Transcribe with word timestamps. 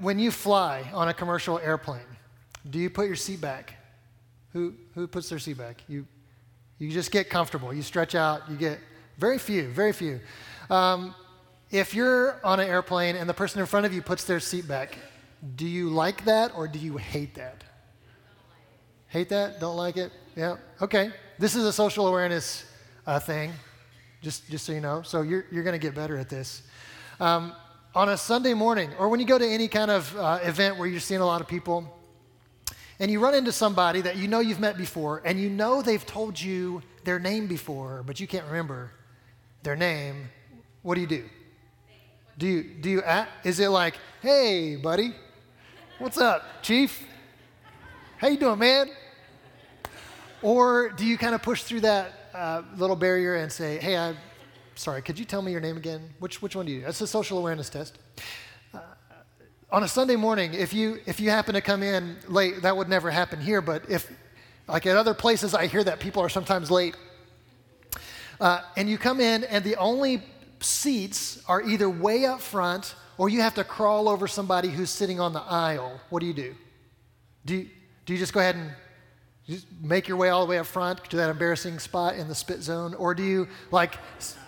When 0.00 0.18
you 0.18 0.30
fly 0.30 0.90
on 0.92 1.08
a 1.08 1.14
commercial 1.14 1.58
airplane, 1.58 2.00
do 2.68 2.78
you 2.78 2.90
put 2.90 3.06
your 3.06 3.16
seat 3.16 3.40
back? 3.40 3.74
Who, 4.52 4.74
who 4.94 5.06
puts 5.06 5.28
their 5.28 5.38
seat 5.38 5.58
back? 5.58 5.82
You, 5.88 6.06
you 6.78 6.90
just 6.90 7.10
get 7.10 7.28
comfortable. 7.28 7.72
You 7.72 7.82
stretch 7.82 8.14
out. 8.14 8.42
You 8.48 8.56
get 8.56 8.78
very 9.18 9.38
few, 9.38 9.68
very 9.68 9.92
few. 9.92 10.20
Um, 10.70 11.14
if 11.70 11.94
you're 11.94 12.40
on 12.44 12.60
an 12.60 12.68
airplane 12.68 13.16
and 13.16 13.28
the 13.28 13.34
person 13.34 13.60
in 13.60 13.66
front 13.66 13.86
of 13.86 13.92
you 13.92 14.00
puts 14.00 14.24
their 14.24 14.40
seat 14.40 14.66
back, 14.66 14.98
do 15.56 15.66
you 15.66 15.90
like 15.90 16.24
that 16.24 16.56
or 16.56 16.66
do 16.66 16.78
you 16.78 16.96
hate 16.96 17.34
that? 17.34 17.64
Hate 19.08 19.28
that? 19.30 19.60
Don't 19.60 19.76
like 19.76 19.96
it? 19.96 20.12
Yeah. 20.36 20.56
Okay. 20.80 21.10
This 21.38 21.54
is 21.54 21.64
a 21.64 21.72
social 21.72 22.06
awareness 22.08 22.64
uh, 23.06 23.18
thing, 23.18 23.52
just, 24.22 24.48
just 24.50 24.64
so 24.64 24.72
you 24.72 24.80
know. 24.80 25.02
So 25.02 25.22
you're, 25.22 25.46
you're 25.50 25.64
going 25.64 25.78
to 25.78 25.84
get 25.84 25.94
better 25.94 26.16
at 26.16 26.28
this. 26.28 26.62
Um, 27.20 27.54
on 27.94 28.08
a 28.10 28.16
Sunday 28.16 28.54
morning, 28.54 28.90
or 28.98 29.08
when 29.08 29.18
you 29.20 29.26
go 29.26 29.38
to 29.38 29.46
any 29.46 29.68
kind 29.68 29.90
of 29.90 30.14
uh, 30.16 30.38
event 30.42 30.76
where 30.76 30.86
you're 30.86 31.00
seeing 31.00 31.20
a 31.20 31.26
lot 31.26 31.40
of 31.40 31.48
people, 31.48 31.94
and 33.00 33.10
you 33.10 33.20
run 33.20 33.34
into 33.34 33.52
somebody 33.52 34.00
that 34.02 34.16
you 34.16 34.28
know 34.28 34.40
you've 34.40 34.60
met 34.60 34.76
before, 34.76 35.22
and 35.24 35.40
you 35.40 35.48
know 35.48 35.82
they've 35.82 36.04
told 36.04 36.40
you 36.40 36.82
their 37.04 37.18
name 37.18 37.46
before, 37.46 38.02
but 38.06 38.20
you 38.20 38.26
can't 38.26 38.44
remember 38.46 38.90
their 39.62 39.76
name, 39.76 40.28
what 40.82 40.94
do 40.94 41.00
you 41.00 41.06
do? 41.06 41.24
Do 42.36 42.46
you, 42.46 42.62
do 42.62 42.90
you 42.90 43.02
is 43.42 43.58
it 43.58 43.68
like, 43.68 43.94
hey, 44.22 44.76
buddy, 44.76 45.14
what's 45.98 46.18
up, 46.18 46.62
chief? 46.62 47.04
How 48.18 48.28
you 48.28 48.36
doing, 48.36 48.58
man? 48.58 48.90
Or 50.42 50.90
do 50.90 51.04
you 51.04 51.18
kind 51.18 51.34
of 51.34 51.42
push 51.42 51.62
through 51.64 51.80
that 51.80 52.12
uh, 52.32 52.62
little 52.76 52.94
barrier 52.96 53.36
and 53.36 53.50
say, 53.50 53.78
hey, 53.78 53.96
I'm 53.96 54.16
sorry, 54.78 55.02
could 55.02 55.18
you 55.18 55.24
tell 55.24 55.42
me 55.42 55.50
your 55.52 55.60
name 55.60 55.76
again? 55.76 56.08
Which, 56.20 56.40
which 56.40 56.54
one 56.54 56.66
do 56.66 56.72
you 56.72 56.78
do? 56.80 56.84
That's 56.86 57.00
a 57.00 57.06
social 57.06 57.38
awareness 57.38 57.68
test. 57.68 57.98
Uh, 58.72 58.78
on 59.70 59.82
a 59.82 59.88
Sunday 59.88 60.16
morning, 60.16 60.54
if 60.54 60.72
you, 60.72 61.00
if 61.04 61.20
you 61.20 61.30
happen 61.30 61.54
to 61.54 61.60
come 61.60 61.82
in 61.82 62.16
late, 62.28 62.62
that 62.62 62.76
would 62.76 62.88
never 62.88 63.10
happen 63.10 63.40
here, 63.40 63.60
but 63.60 63.82
if, 63.90 64.10
like 64.68 64.86
at 64.86 64.96
other 64.96 65.14
places, 65.14 65.54
I 65.54 65.66
hear 65.66 65.82
that 65.84 65.98
people 65.98 66.22
are 66.22 66.28
sometimes 66.28 66.70
late. 66.70 66.96
Uh, 68.40 68.60
and 68.76 68.88
you 68.88 68.98
come 68.98 69.20
in, 69.20 69.44
and 69.44 69.64
the 69.64 69.76
only 69.76 70.22
seats 70.60 71.42
are 71.48 71.60
either 71.62 71.90
way 71.90 72.24
up 72.24 72.40
front 72.40 72.94
or 73.16 73.28
you 73.28 73.40
have 73.40 73.54
to 73.54 73.64
crawl 73.64 74.08
over 74.08 74.28
somebody 74.28 74.68
who's 74.68 74.90
sitting 74.90 75.18
on 75.18 75.32
the 75.32 75.42
aisle. 75.42 76.00
What 76.08 76.20
do 76.20 76.26
you 76.26 76.34
do? 76.34 76.54
Do 77.44 77.56
you, 77.56 77.68
do 78.06 78.12
you 78.12 78.18
just 78.18 78.32
go 78.32 78.40
ahead 78.40 78.54
and 78.54 78.70
just 79.48 79.66
make 79.80 80.08
your 80.08 80.18
way 80.18 80.28
all 80.28 80.44
the 80.44 80.50
way 80.50 80.58
up 80.58 80.66
front 80.66 81.02
to 81.08 81.16
that 81.16 81.30
embarrassing 81.30 81.78
spot 81.78 82.16
in 82.16 82.28
the 82.28 82.34
spit 82.34 82.62
zone? 82.62 82.92
Or 82.94 83.14
do 83.14 83.22
you 83.22 83.48
like 83.70 83.94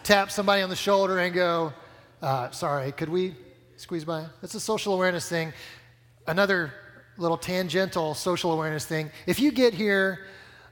tap 0.02 0.30
somebody 0.30 0.60
on 0.60 0.68
the 0.68 0.76
shoulder 0.76 1.18
and 1.18 1.34
go, 1.34 1.72
uh, 2.20 2.50
sorry, 2.50 2.92
could 2.92 3.08
we 3.08 3.34
squeeze 3.76 4.04
by? 4.04 4.26
That's 4.42 4.54
a 4.54 4.60
social 4.60 4.92
awareness 4.92 5.26
thing. 5.26 5.54
Another 6.26 6.74
little 7.16 7.38
tangential 7.38 8.14
social 8.14 8.52
awareness 8.52 8.84
thing. 8.84 9.10
If 9.26 9.40
you 9.40 9.52
get 9.52 9.72
here 9.72 10.26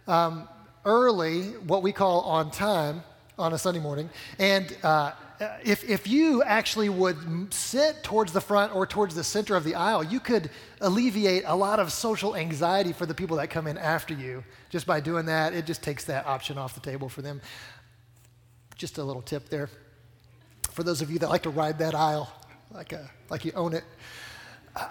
um, 0.07 0.47
early, 0.85 1.45
what 1.67 1.83
we 1.83 1.93
call 1.93 2.21
on 2.21 2.51
time 2.51 3.03
on 3.39 3.55
a 3.55 3.59
Sunday 3.59 3.81
morning, 3.81 4.11
and 4.39 4.77
uh, 4.83 5.13
Uh, 5.41 5.57
if, 5.65 5.89
if 5.89 6.09
you 6.09 6.43
actually 6.43 6.89
would 6.89 7.53
sit 7.55 8.03
towards 8.03 8.33
the 8.33 8.41
front 8.41 8.75
or 8.75 8.87
towards 8.87 9.15
the 9.15 9.23
center 9.23 9.55
of 9.55 9.63
the 9.63 9.75
aisle, 9.77 10.03
you 10.03 10.19
could 10.19 10.51
alleviate 10.81 11.45
a 11.47 11.55
lot 11.55 11.79
of 11.79 11.93
social 11.93 12.35
anxiety 12.35 12.93
for 12.93 13.07
the 13.07 13.15
people 13.15 13.37
that 13.37 13.49
come 13.49 13.69
in 13.69 13.79
after 13.79 14.15
you. 14.15 14.43
Just 14.69 14.85
by 14.85 14.99
doing 14.99 15.27
that, 15.27 15.53
it 15.53 15.65
just 15.65 15.81
takes 15.81 16.05
that 16.07 16.27
option 16.27 16.59
off 16.59 16.75
the 16.75 16.81
table 16.81 17.09
for 17.09 17.23
them. 17.23 17.41
Just 18.75 18.99
a 18.99 19.05
little 19.05 19.23
tip 19.23 19.49
there. 19.49 19.71
For 20.71 20.83
those 20.83 21.03
of 21.03 21.11
you 21.11 21.21
that 21.21 21.29
like 21.29 21.45
to 21.45 21.51
ride 21.51 21.79
that 21.79 21.95
aisle, 21.95 22.33
like, 22.73 22.93
a, 22.93 23.09
like 23.31 23.45
you 23.45 23.53
own 23.55 23.75
it. 23.75 23.85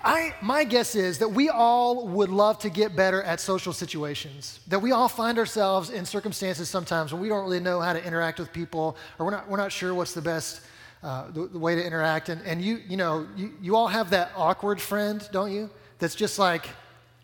I, 0.04 0.34
my 0.42 0.64
guess 0.64 0.96
is 0.96 1.20
that 1.20 1.30
we 1.30 1.50
all 1.50 2.08
would 2.08 2.30
love 2.30 2.60
to 2.60 2.70
get 2.70 2.96
better 2.96 3.24
at 3.24 3.40
social 3.40 3.74
situations. 3.74 4.60
That 4.68 4.80
we 4.80 4.92
all 4.92 5.08
find 5.08 5.38
ourselves 5.38 5.90
in 5.90 6.06
circumstances 6.06 6.70
sometimes 6.70 7.14
when 7.14 7.22
we 7.22 7.30
don't 7.30 7.44
really 7.44 7.60
know 7.60 7.80
how 7.80 7.94
to 7.94 8.04
interact 8.04 8.40
with 8.40 8.52
people, 8.52 8.98
or 9.18 9.26
we're 9.26 9.32
not, 9.32 9.50
we're 9.50 9.58
not 9.58 9.72
sure 9.72 9.94
what's 9.94 10.14
the 10.14 10.22
best 10.22 10.62
uh, 11.04 11.30
the, 11.32 11.48
the, 11.48 11.60
way 11.60 11.76
to 11.76 11.86
interact. 11.86 12.30
And, 12.30 12.42
and 12.46 12.62
you, 12.62 12.82
you 12.88 12.98
know, 12.98 13.28
you, 13.36 13.54
you 13.62 13.76
all 13.76 13.88
have 13.88 14.10
that 14.10 14.32
awkward 14.36 14.82
friend, 14.82 15.28
don't 15.32 15.52
you? 15.52 15.70
That's 16.00 16.16
just 16.16 16.40
like, 16.40 16.68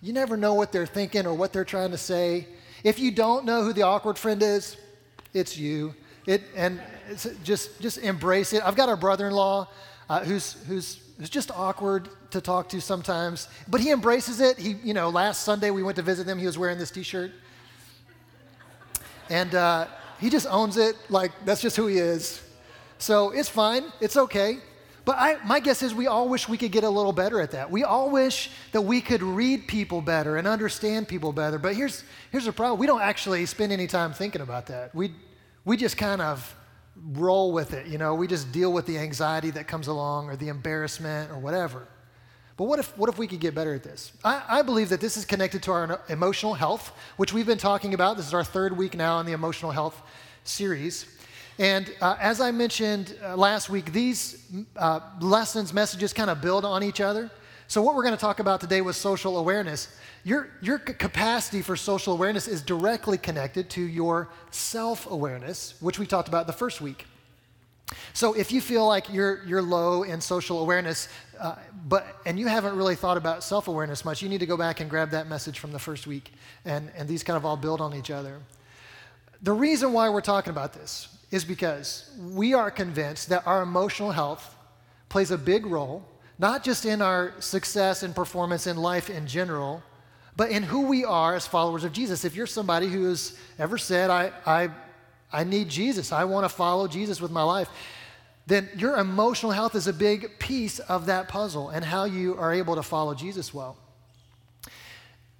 you 0.01 0.13
never 0.13 0.37
know 0.37 0.53
what 0.53 0.71
they're 0.71 0.85
thinking 0.85 1.25
or 1.25 1.33
what 1.33 1.53
they're 1.53 1.65
trying 1.65 1.91
to 1.91 1.97
say. 1.97 2.47
If 2.83 2.99
you 2.99 3.11
don't 3.11 3.45
know 3.45 3.63
who 3.63 3.73
the 3.73 3.81
awkward 3.81 4.17
friend 4.17 4.41
is, 4.43 4.77
it's 5.33 5.57
you. 5.57 5.95
It, 6.25 6.43
and 6.55 6.81
just, 7.43 7.79
just 7.81 7.97
embrace 7.97 8.53
it. 8.53 8.65
I've 8.65 8.75
got 8.75 8.89
a 8.89 8.95
brother 8.95 9.27
in 9.27 9.33
law 9.33 9.67
uh, 10.09 10.23
who's, 10.23 10.53
who's 10.67 10.99
it's 11.19 11.29
just 11.29 11.51
awkward 11.51 12.09
to 12.31 12.41
talk 12.41 12.69
to 12.69 12.81
sometimes, 12.81 13.47
but 13.67 13.79
he 13.81 13.91
embraces 13.91 14.41
it. 14.41 14.57
He, 14.57 14.71
you 14.83 14.93
know, 14.93 15.09
last 15.09 15.43
Sunday 15.43 15.69
we 15.69 15.83
went 15.83 15.95
to 15.97 16.01
visit 16.01 16.27
him. 16.27 16.39
He 16.39 16.45
was 16.45 16.57
wearing 16.57 16.77
this 16.77 16.91
T-shirt, 16.91 17.31
and 19.29 19.53
uh, 19.53 19.87
he 20.19 20.29
just 20.29 20.47
owns 20.49 20.77
it. 20.77 20.95
Like 21.09 21.31
that's 21.45 21.61
just 21.61 21.75
who 21.75 21.87
he 21.87 21.97
is. 21.97 22.41
So 22.97 23.31
it's 23.31 23.49
fine. 23.49 23.83
It's 23.99 24.17
okay. 24.17 24.59
But 25.05 25.17
I, 25.17 25.37
my 25.45 25.59
guess 25.59 25.83
is 25.83 25.93
we 25.93 26.07
all 26.07 26.29
wish 26.29 26.47
we 26.47 26.57
could 26.57 26.71
get 26.71 26.85
a 26.85 26.89
little 26.89 27.11
better 27.11 27.41
at 27.41 27.51
that. 27.51 27.69
We 27.69 27.83
all 27.83 28.09
wish 28.09 28.51
that 28.71 28.81
we 28.81 29.01
could 29.01 29.21
read 29.21 29.67
people 29.67 30.01
better 30.01 30.37
and 30.37 30.47
understand 30.47 31.09
people 31.09 31.33
better. 31.33 31.59
But 31.59 31.75
here's, 31.75 32.05
here's 32.31 32.45
the 32.45 32.53
problem 32.53 32.79
we 32.79 32.87
don't 32.87 33.01
actually 33.01 33.45
spend 33.45 33.73
any 33.73 33.87
time 33.87 34.13
thinking 34.13 34.41
about 34.41 34.67
that. 34.67 34.95
We, 34.95 35.13
we 35.65 35.75
just 35.75 35.97
kind 35.97 36.21
of 36.21 36.55
roll 36.95 37.51
with 37.51 37.73
it. 37.73 37.87
You 37.87 37.97
know, 37.97 38.15
we 38.15 38.27
just 38.27 38.51
deal 38.51 38.71
with 38.71 38.85
the 38.85 38.97
anxiety 38.97 39.51
that 39.51 39.67
comes 39.67 39.87
along 39.87 40.29
or 40.29 40.35
the 40.35 40.49
embarrassment 40.49 41.31
or 41.31 41.37
whatever. 41.39 41.87
But 42.55 42.65
what 42.65 42.79
if, 42.79 42.95
what 42.97 43.09
if 43.09 43.17
we 43.17 43.27
could 43.27 43.39
get 43.39 43.55
better 43.55 43.73
at 43.73 43.83
this? 43.83 44.11
I, 44.23 44.43
I, 44.47 44.61
believe 44.61 44.89
that 44.89 45.01
this 45.01 45.17
is 45.17 45.25
connected 45.25 45.63
to 45.63 45.71
our 45.71 45.99
emotional 46.07 46.53
health, 46.53 46.95
which 47.17 47.33
we've 47.33 47.47
been 47.47 47.57
talking 47.57 47.95
about. 47.95 48.15
This 48.15 48.27
is 48.27 48.33
our 48.33 48.43
third 48.43 48.77
week 48.77 48.95
now 48.95 49.19
in 49.19 49.25
the 49.25 49.31
emotional 49.31 49.71
health 49.71 49.99
series. 50.43 51.07
And 51.57 51.91
uh, 51.99 52.15
as 52.19 52.41
I 52.41 52.51
mentioned 52.51 53.17
uh, 53.23 53.35
last 53.35 53.69
week, 53.69 53.91
these 53.91 54.47
uh, 54.75 54.99
lessons, 55.19 55.73
messages 55.73 56.13
kind 56.13 56.29
of 56.29 56.41
build 56.41 56.63
on 56.63 56.83
each 56.83 57.01
other. 57.01 57.31
So, 57.67 57.81
what 57.81 57.95
we're 57.95 58.03
going 58.03 58.15
to 58.15 58.21
talk 58.21 58.39
about 58.39 58.61
today 58.61 58.81
was 58.81 58.97
social 58.97 59.37
awareness. 59.37 59.95
Your, 60.23 60.49
your 60.61 60.79
capacity 60.79 61.61
for 61.61 61.75
social 61.75 62.13
awareness 62.13 62.47
is 62.47 62.61
directly 62.61 63.17
connected 63.17 63.69
to 63.71 63.81
your 63.81 64.29
self 64.51 65.09
awareness, 65.09 65.75
which 65.79 65.99
we 65.99 66.05
talked 66.05 66.27
about 66.27 66.47
the 66.47 66.53
first 66.53 66.81
week. 66.81 67.05
So 68.13 68.33
if 68.33 68.51
you 68.51 68.61
feel 68.61 68.87
like 68.87 69.11
you're, 69.11 69.43
you're 69.45 69.61
low 69.61 70.03
in 70.03 70.21
social 70.21 70.59
awareness, 70.61 71.09
uh, 71.39 71.55
but, 71.87 72.05
and 72.25 72.39
you 72.39 72.47
haven't 72.47 72.75
really 72.75 72.95
thought 72.95 73.17
about 73.17 73.43
self 73.43 73.67
awareness 73.67 74.05
much, 74.05 74.21
you 74.21 74.29
need 74.29 74.39
to 74.39 74.45
go 74.45 74.57
back 74.57 74.79
and 74.79 74.89
grab 74.89 75.11
that 75.11 75.27
message 75.27 75.59
from 75.59 75.71
the 75.71 75.79
first 75.79 76.07
week. 76.07 76.31
And, 76.65 76.91
and 76.95 77.07
these 77.07 77.23
kind 77.23 77.37
of 77.37 77.45
all 77.45 77.57
build 77.57 77.81
on 77.81 77.93
each 77.93 78.11
other. 78.11 78.39
The 79.41 79.51
reason 79.51 79.91
why 79.91 80.09
we're 80.09 80.21
talking 80.21 80.51
about 80.51 80.73
this 80.73 81.09
is 81.31 81.43
because 81.43 82.09
we 82.31 82.53
are 82.53 82.71
convinced 82.71 83.29
that 83.29 83.45
our 83.45 83.61
emotional 83.61 84.11
health 84.11 84.55
plays 85.09 85.31
a 85.31 85.37
big 85.37 85.65
role, 85.65 86.05
not 86.39 86.63
just 86.63 86.85
in 86.85 87.01
our 87.01 87.33
success 87.39 88.03
and 88.03 88.15
performance 88.15 88.67
in 88.67 88.77
life 88.77 89.09
in 89.09 89.27
general, 89.27 89.83
but 90.35 90.49
in 90.49 90.63
who 90.63 90.87
we 90.87 91.05
are 91.05 91.35
as 91.35 91.45
followers 91.45 91.83
of 91.83 91.93
Jesus. 91.93 92.25
If 92.25 92.35
you're 92.35 92.47
somebody 92.47 92.87
who 92.87 93.05
has 93.05 93.37
ever 93.59 93.77
said, 93.77 94.09
I, 94.09 94.31
I, 94.45 94.69
I 95.31 95.43
need 95.43 95.69
Jesus, 95.69 96.11
I 96.11 96.23
want 96.23 96.45
to 96.45 96.49
follow 96.49 96.87
Jesus 96.87 97.21
with 97.21 97.31
my 97.31 97.43
life, 97.43 97.69
then 98.45 98.69
your 98.75 98.97
emotional 98.97 99.51
health 99.51 99.75
is 99.75 99.87
a 99.87 99.93
big 99.93 100.37
piece 100.39 100.79
of 100.79 101.05
that 101.05 101.27
puzzle 101.27 101.69
and 101.69 101.85
how 101.85 102.05
you 102.05 102.35
are 102.37 102.51
able 102.51 102.75
to 102.75 102.83
follow 102.83 103.13
Jesus 103.13 103.53
well. 103.53 103.77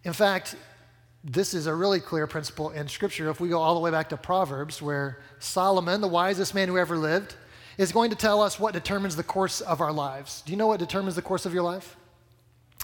In 0.03 0.13
fact, 0.13 0.55
this 1.23 1.53
is 1.53 1.67
a 1.67 1.73
really 1.73 1.99
clear 1.99 2.27
principle 2.27 2.69
in 2.69 2.87
Scripture. 2.87 3.29
If 3.29 3.39
we 3.39 3.49
go 3.49 3.61
all 3.61 3.73
the 3.73 3.79
way 3.79 3.91
back 3.91 4.09
to 4.09 4.17
Proverbs, 4.17 4.81
where 4.81 5.19
Solomon, 5.39 6.01
the 6.01 6.07
wisest 6.07 6.53
man 6.53 6.67
who 6.67 6.77
ever 6.77 6.97
lived, 6.97 7.35
is 7.77 7.91
going 7.91 8.09
to 8.09 8.15
tell 8.15 8.41
us 8.41 8.59
what 8.59 8.73
determines 8.73 9.15
the 9.15 9.23
course 9.23 9.61
of 9.61 9.81
our 9.81 9.91
lives. 9.91 10.41
Do 10.45 10.51
you 10.51 10.57
know 10.57 10.67
what 10.67 10.79
determines 10.79 11.15
the 11.15 11.21
course 11.21 11.45
of 11.45 11.53
your 11.53 11.63
life? 11.63 11.95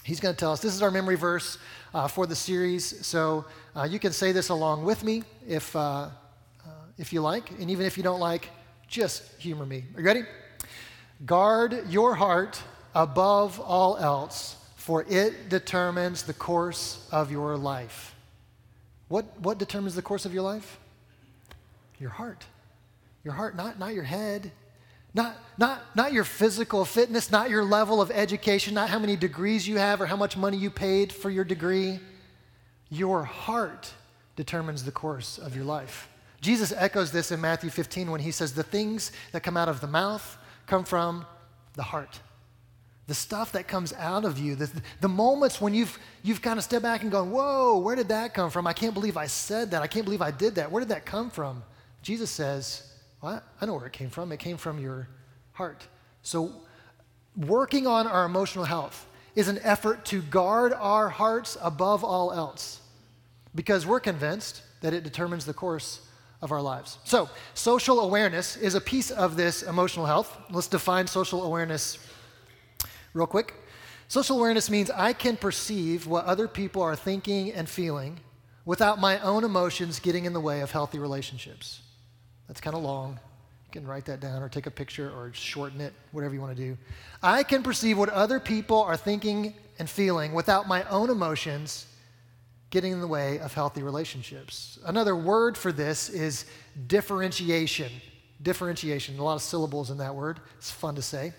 He's 0.04 0.20
going 0.20 0.34
to 0.34 0.40
tell 0.40 0.52
us. 0.52 0.62
This 0.62 0.74
is 0.74 0.82
our 0.82 0.92
memory 0.92 1.16
verse 1.16 1.58
uh, 1.94 2.08
for 2.08 2.26
the 2.26 2.36
series. 2.36 3.06
So 3.06 3.46
uh, 3.76 3.88
you 3.90 4.00
can 4.00 4.12
say 4.12 4.32
this 4.32 4.50
along 4.50 4.84
with 4.84 5.04
me 5.04 5.24
if, 5.48 5.76
uh, 5.76 5.80
uh, 5.80 6.10
if 6.98 7.14
you 7.14 7.22
like. 7.22 7.52
And 7.52 7.70
even 7.70 7.86
if 7.86 7.98
you 7.98 8.04
don't 8.04 8.20
like, 8.20 8.50
just 8.88 9.24
humor 9.40 9.66
me. 9.66 9.84
Are 9.96 10.02
you 10.02 10.06
ready? 10.06 10.24
Guard 11.26 11.84
your 11.90 12.16
heart 12.16 12.62
above 12.96 13.60
all 13.60 13.98
else, 13.98 14.56
for 14.76 15.06
it 15.08 15.50
determines 15.50 16.24
the 16.24 16.34
course 16.34 17.08
of 17.12 17.32
your 17.32 17.56
life. 17.56 18.16
What, 19.10 19.26
what 19.40 19.58
determines 19.58 19.96
the 19.96 20.02
course 20.02 20.26
of 20.26 20.34
your 20.34 20.44
life? 20.44 20.80
Your 22.00 22.10
heart. 22.10 22.46
Your 23.24 23.34
heart, 23.34 23.56
not, 23.56 23.78
not 23.78 23.94
your 23.94 24.04
head, 24.04 24.52
not, 25.14 25.36
not, 25.58 25.82
not 25.96 26.14
your 26.14 26.24
physical 26.24 26.86
fitness, 26.86 27.32
not 27.32 27.50
your 27.50 27.64
level 27.64 28.02
of 28.02 28.12
education, 28.12 28.76
not 28.76 28.90
how 28.90 29.00
many 29.00 29.16
degrees 29.16 29.68
you 29.68 29.78
have 29.78 30.02
or 30.02 30.06
how 30.06 30.16
much 30.16 30.38
money 30.38 30.58
you 30.58 30.70
paid 30.70 31.12
for 31.12 31.30
your 31.30 31.44
degree. 31.44 32.00
Your 32.90 33.24
heart 33.24 33.92
determines 34.36 34.84
the 34.84 34.92
course 34.92 35.38
of 35.38 35.56
your 35.56 35.66
life. 35.66 36.10
Jesus 36.42 36.72
echoes 36.72 37.12
this 37.12 37.32
in 37.32 37.42
Matthew 37.42 37.70
15 37.70 38.12
when 38.12 38.22
he 38.22 38.32
says, 38.32 38.54
The 38.54 38.64
things 38.64 39.12
that 39.32 39.44
come 39.44 39.58
out 39.58 39.68
of 39.68 39.82
the 39.82 39.88
mouth 39.88 40.38
come 40.68 40.84
from 40.84 41.26
the 41.74 41.84
heart. 41.84 42.20
the 43.08 43.16
stuff 43.16 43.52
that 43.54 43.68
comes 43.68 43.92
out 43.94 44.24
of 44.24 44.38
you, 44.38 44.54
the, 44.56 44.70
the 45.02 45.10
moments 45.10 45.60
when 45.60 45.74
you've, 45.74 45.98
you've 46.22 46.44
kind 46.44 46.60
of 46.60 46.64
stepped 46.64 46.84
back 46.84 47.02
and 47.02 47.12
gone, 47.12 47.32
Whoa, 47.32 47.80
where 47.80 47.96
did 47.96 48.10
that 48.10 48.36
come 48.36 48.52
from? 48.52 48.68
I 48.68 48.74
can't 48.74 48.94
believe 48.94 49.18
I 49.18 49.26
said 49.26 49.72
that. 49.72 49.82
I 49.82 49.88
can't 49.88 50.06
believe 50.06 50.22
I 50.22 50.30
did 50.30 50.56
that. 50.56 50.72
Where 50.72 50.80
did 50.80 50.90
that 50.90 51.06
come 51.06 51.32
from? 51.32 51.64
Jesus 52.04 52.30
says, 52.30 52.89
well, 53.22 53.44
I 53.60 53.66
know 53.66 53.76
where 53.76 53.86
it 53.86 53.94
came 53.94 54.10
from. 54.10 54.32
It 54.32 54.38
came 54.40 54.58
from 54.58 54.80
your 54.80 55.08
heart. 55.54 55.88
So, 56.22 56.54
working 57.36 57.88
on 57.88 58.08
our 58.08 58.26
emotional 58.26 58.66
health 58.66 59.08
is 59.36 59.48
an 59.48 59.60
effort 59.64 60.06
to 60.06 60.22
guard 60.22 60.74
our 60.74 61.10
hearts 61.10 61.58
above 61.62 62.04
all 62.04 62.32
else 62.32 62.82
because 63.56 63.86
we're 63.86 64.00
convinced 64.00 64.64
that 64.82 64.94
it 64.94 65.04
determines 65.04 65.46
the 65.46 65.54
course 65.54 66.02
of 66.42 66.52
our 66.52 66.62
lives. 66.62 66.98
So, 67.04 67.30
social 67.54 68.00
awareness 68.00 68.56
is 68.56 68.76
a 68.76 68.82
piece 68.82 69.12
of 69.12 69.36
this 69.36 69.64
emotional 69.64 70.06
health. 70.06 70.38
Let's 70.50 70.68
define 70.68 71.08
social 71.08 71.44
awareness 71.44 71.98
real 73.14 73.28
quick. 73.28 73.54
Social 74.08 74.38
awareness 74.38 74.70
means 74.70 74.90
I 74.90 75.14
can 75.14 75.38
perceive 75.38 76.08
what 76.08 76.26
other 76.26 76.48
people 76.48 76.82
are 76.82 76.96
thinking 76.96 77.52
and 77.52 77.70
feeling 77.70 78.22
without 78.66 79.00
my 79.00 79.20
own 79.20 79.44
emotions 79.44 80.00
getting 80.00 80.26
in 80.26 80.34
the 80.34 80.40
way 80.40 80.62
of 80.62 80.72
healthy 80.72 81.00
relationships. 81.00 81.82
That's 82.50 82.60
kind 82.60 82.76
of 82.76 82.82
long. 82.82 83.12
You 83.68 83.72
can 83.72 83.88
write 83.88 84.06
that 84.06 84.20
down 84.20 84.42
or 84.42 84.50
take 84.50 84.66
a 84.66 84.72
picture 84.72 85.12
or 85.12 85.32
shorten 85.34 85.80
it, 85.80 85.94
whatever 86.12 86.34
you 86.34 86.42
want 86.42 86.58
to 86.58 86.62
do. 86.62 86.76
I 87.22 87.44
can 87.44 87.62
perceive 87.62 87.96
what 88.00 88.10
other 88.10 88.40
people 88.40 88.82
are 88.82 88.98
thinking 88.98 89.54
and 89.78 89.88
feeling 89.88 90.34
without 90.34 90.68
my 90.68 90.84
own 90.90 91.12
emotions 91.12 91.86
getting 92.72 92.92
in 92.92 93.02
the 93.02 93.08
way 93.08 93.38
of 93.40 93.54
healthy 93.54 93.84
relationships. 93.84 94.80
Another 94.84 95.16
word 95.16 95.58
for 95.58 95.72
this 95.72 96.10
is 96.10 96.46
differentiation. 96.88 97.92
Differentiation, 98.42 99.20
a 99.20 99.24
lot 99.24 99.36
of 99.36 99.44
syllables 99.44 99.92
in 99.92 100.00
that 100.00 100.16
word. 100.16 100.40
It's 100.58 100.72
fun 100.72 100.96
to 100.96 101.04
say. 101.04 101.34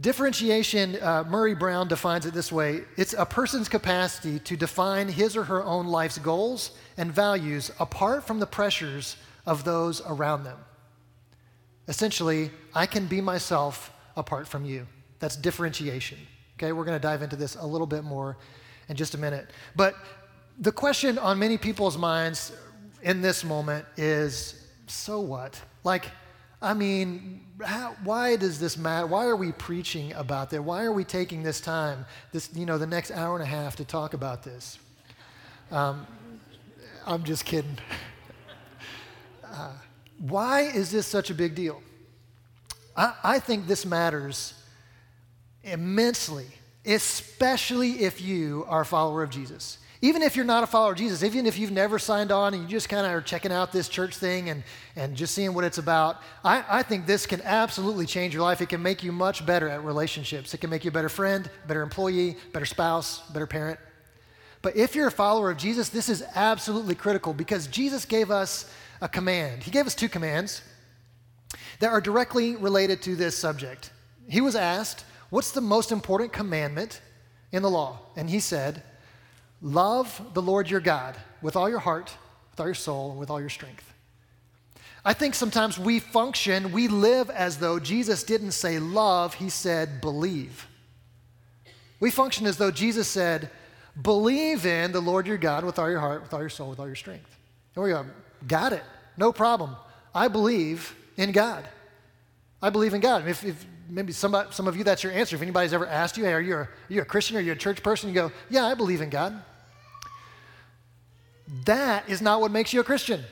Differentiation, 0.00 0.96
uh, 1.02 1.24
Murray 1.28 1.54
Bowen 1.54 1.88
defines 1.88 2.26
it 2.26 2.34
this 2.34 2.52
way 2.52 2.82
it's 2.98 3.14
a 3.14 3.24
person's 3.24 3.70
capacity 3.70 4.38
to 4.40 4.56
define 4.56 5.08
his 5.08 5.34
or 5.34 5.44
her 5.44 5.64
own 5.64 5.86
life's 5.86 6.18
goals 6.18 6.72
and 6.98 7.10
values 7.10 7.72
apart 7.80 8.26
from 8.26 8.38
the 8.38 8.46
pressures 8.46 9.16
of 9.46 9.64
those 9.64 10.00
around 10.06 10.44
them. 10.44 10.58
Essentially, 11.88 12.50
I 12.74 12.86
can 12.86 13.06
be 13.06 13.20
myself 13.20 13.92
apart 14.16 14.46
from 14.46 14.64
you. 14.64 14.86
That's 15.20 15.36
differentiation. 15.36 16.18
Okay, 16.56 16.72
we're 16.72 16.84
going 16.84 16.96
to 16.96 17.02
dive 17.02 17.22
into 17.22 17.36
this 17.36 17.54
a 17.54 17.66
little 17.66 17.86
bit 17.86 18.04
more 18.04 18.36
in 18.88 18.96
just 18.96 19.14
a 19.14 19.18
minute. 19.18 19.50
But 19.76 19.94
the 20.58 20.72
question 20.72 21.18
on 21.18 21.38
many 21.38 21.56
people's 21.56 21.96
minds 21.96 22.52
in 23.02 23.22
this 23.22 23.44
moment 23.44 23.86
is 23.96 24.66
so 24.86 25.20
what? 25.20 25.60
Like, 25.84 26.06
I 26.60 26.74
mean, 26.74 27.46
how, 27.64 27.94
why 28.02 28.36
does 28.36 28.58
this 28.58 28.76
matter? 28.76 29.06
Why 29.06 29.26
are 29.26 29.36
we 29.36 29.52
preaching 29.52 30.12
about 30.14 30.50
this? 30.50 30.60
Why 30.60 30.82
are 30.82 30.92
we 30.92 31.04
taking 31.04 31.42
this 31.42 31.60
time, 31.60 32.04
this, 32.32 32.50
you 32.54 32.66
know, 32.66 32.78
the 32.78 32.86
next 32.86 33.12
hour 33.12 33.34
and 33.34 33.42
a 33.42 33.46
half 33.46 33.76
to 33.76 33.84
talk 33.84 34.14
about 34.14 34.42
this? 34.42 34.78
Um, 35.70 36.06
I'm 37.06 37.22
just 37.22 37.44
kidding. 37.44 37.78
Uh, 39.52 39.72
why 40.18 40.62
is 40.62 40.90
this 40.90 41.06
such 41.06 41.30
a 41.30 41.34
big 41.34 41.54
deal? 41.54 41.82
I, 42.96 43.14
I 43.22 43.38
think 43.38 43.66
this 43.66 43.86
matters 43.86 44.54
immensely, 45.62 46.46
especially 46.84 48.04
if 48.04 48.20
you 48.20 48.64
are 48.68 48.82
a 48.82 48.86
follower 48.86 49.22
of 49.22 49.30
Jesus. 49.30 49.78
Even 50.00 50.22
if 50.22 50.36
you're 50.36 50.44
not 50.44 50.62
a 50.62 50.66
follower 50.66 50.92
of 50.92 50.98
Jesus, 50.98 51.24
even 51.24 51.44
if 51.44 51.58
you've 51.58 51.72
never 51.72 51.98
signed 51.98 52.30
on 52.30 52.54
and 52.54 52.62
you 52.62 52.68
just 52.68 52.88
kind 52.88 53.04
of 53.04 53.12
are 53.12 53.20
checking 53.20 53.50
out 53.50 53.72
this 53.72 53.88
church 53.88 54.16
thing 54.16 54.48
and, 54.48 54.62
and 54.94 55.16
just 55.16 55.34
seeing 55.34 55.54
what 55.54 55.64
it's 55.64 55.78
about, 55.78 56.22
I, 56.44 56.64
I 56.68 56.82
think 56.84 57.06
this 57.06 57.26
can 57.26 57.42
absolutely 57.42 58.06
change 58.06 58.32
your 58.32 58.44
life. 58.44 58.60
It 58.60 58.68
can 58.68 58.80
make 58.80 59.02
you 59.02 59.10
much 59.10 59.44
better 59.44 59.68
at 59.68 59.82
relationships. 59.82 60.54
It 60.54 60.58
can 60.58 60.70
make 60.70 60.84
you 60.84 60.90
a 60.90 60.92
better 60.92 61.08
friend, 61.08 61.50
better 61.66 61.82
employee, 61.82 62.36
better 62.52 62.66
spouse, 62.66 63.28
better 63.30 63.46
parent. 63.46 63.80
But 64.62 64.76
if 64.76 64.94
you're 64.94 65.08
a 65.08 65.12
follower 65.12 65.50
of 65.50 65.58
Jesus, 65.58 65.88
this 65.88 66.08
is 66.08 66.22
absolutely 66.34 66.94
critical 66.94 67.32
because 67.32 67.66
Jesus 67.66 68.04
gave 68.04 68.30
us 68.30 68.72
a 69.00 69.08
command. 69.08 69.62
He 69.62 69.70
gave 69.70 69.86
us 69.86 69.94
two 69.94 70.08
commands 70.08 70.62
that 71.80 71.90
are 71.90 72.00
directly 72.00 72.56
related 72.56 73.02
to 73.02 73.16
this 73.16 73.36
subject. 73.36 73.90
He 74.28 74.40
was 74.40 74.56
asked, 74.56 75.04
What's 75.30 75.52
the 75.52 75.60
most 75.60 75.92
important 75.92 76.32
commandment 76.32 77.00
in 77.52 77.62
the 77.62 77.70
law? 77.70 78.00
And 78.16 78.30
he 78.30 78.40
said, 78.40 78.82
Love 79.60 80.20
the 80.34 80.42
Lord 80.42 80.70
your 80.70 80.80
God 80.80 81.16
with 81.42 81.56
all 81.56 81.68
your 81.68 81.78
heart, 81.80 82.14
with 82.50 82.60
all 82.60 82.66
your 82.66 82.74
soul, 82.74 83.10
and 83.10 83.20
with 83.20 83.30
all 83.30 83.40
your 83.40 83.50
strength. 83.50 83.84
I 85.04 85.12
think 85.12 85.34
sometimes 85.34 85.78
we 85.78 86.00
function, 86.00 86.72
we 86.72 86.88
live 86.88 87.30
as 87.30 87.58
though 87.58 87.78
Jesus 87.78 88.24
didn't 88.24 88.52
say 88.52 88.78
love, 88.78 89.34
he 89.34 89.48
said 89.48 90.00
believe. 90.00 90.66
We 92.00 92.10
function 92.10 92.46
as 92.46 92.56
though 92.56 92.70
Jesus 92.70 93.08
said, 93.08 93.50
believe 94.00 94.66
in 94.66 94.92
the 94.92 95.00
Lord 95.00 95.26
your 95.26 95.38
God 95.38 95.64
with 95.64 95.78
all 95.78 95.90
your 95.90 96.00
heart, 96.00 96.22
with 96.22 96.32
all 96.32 96.40
your 96.40 96.48
soul, 96.48 96.70
with 96.70 96.78
all 96.78 96.86
your 96.86 96.94
strength. 96.94 97.36
And 97.74 97.84
we 97.84 97.90
go, 97.90 98.06
got 98.46 98.72
it, 98.72 98.84
no 99.16 99.32
problem. 99.32 99.76
I 100.14 100.28
believe 100.28 100.94
in 101.16 101.32
God. 101.32 101.66
I 102.62 102.70
believe 102.70 102.94
in 102.94 103.00
God. 103.00 103.26
If, 103.28 103.44
if 103.44 103.66
maybe 103.88 104.12
some, 104.12 104.36
some 104.50 104.66
of 104.66 104.76
you, 104.76 104.84
that's 104.84 105.02
your 105.02 105.12
answer. 105.12 105.36
If 105.36 105.42
anybody's 105.42 105.72
ever 105.72 105.86
asked 105.86 106.16
you, 106.16 106.24
hey, 106.24 106.32
are 106.32 106.40
you, 106.40 106.54
a, 106.54 106.58
are 106.58 106.70
you 106.88 107.02
a 107.02 107.04
Christian? 107.04 107.36
Are 107.36 107.40
you 107.40 107.52
a 107.52 107.56
church 107.56 107.82
person? 107.82 108.08
You 108.08 108.14
go, 108.14 108.32
yeah, 108.50 108.66
I 108.66 108.74
believe 108.74 109.00
in 109.00 109.10
God. 109.10 109.40
That 111.64 112.08
is 112.08 112.20
not 112.20 112.40
what 112.40 112.50
makes 112.50 112.72
you 112.72 112.80
a 112.80 112.84
Christian. 112.84 113.22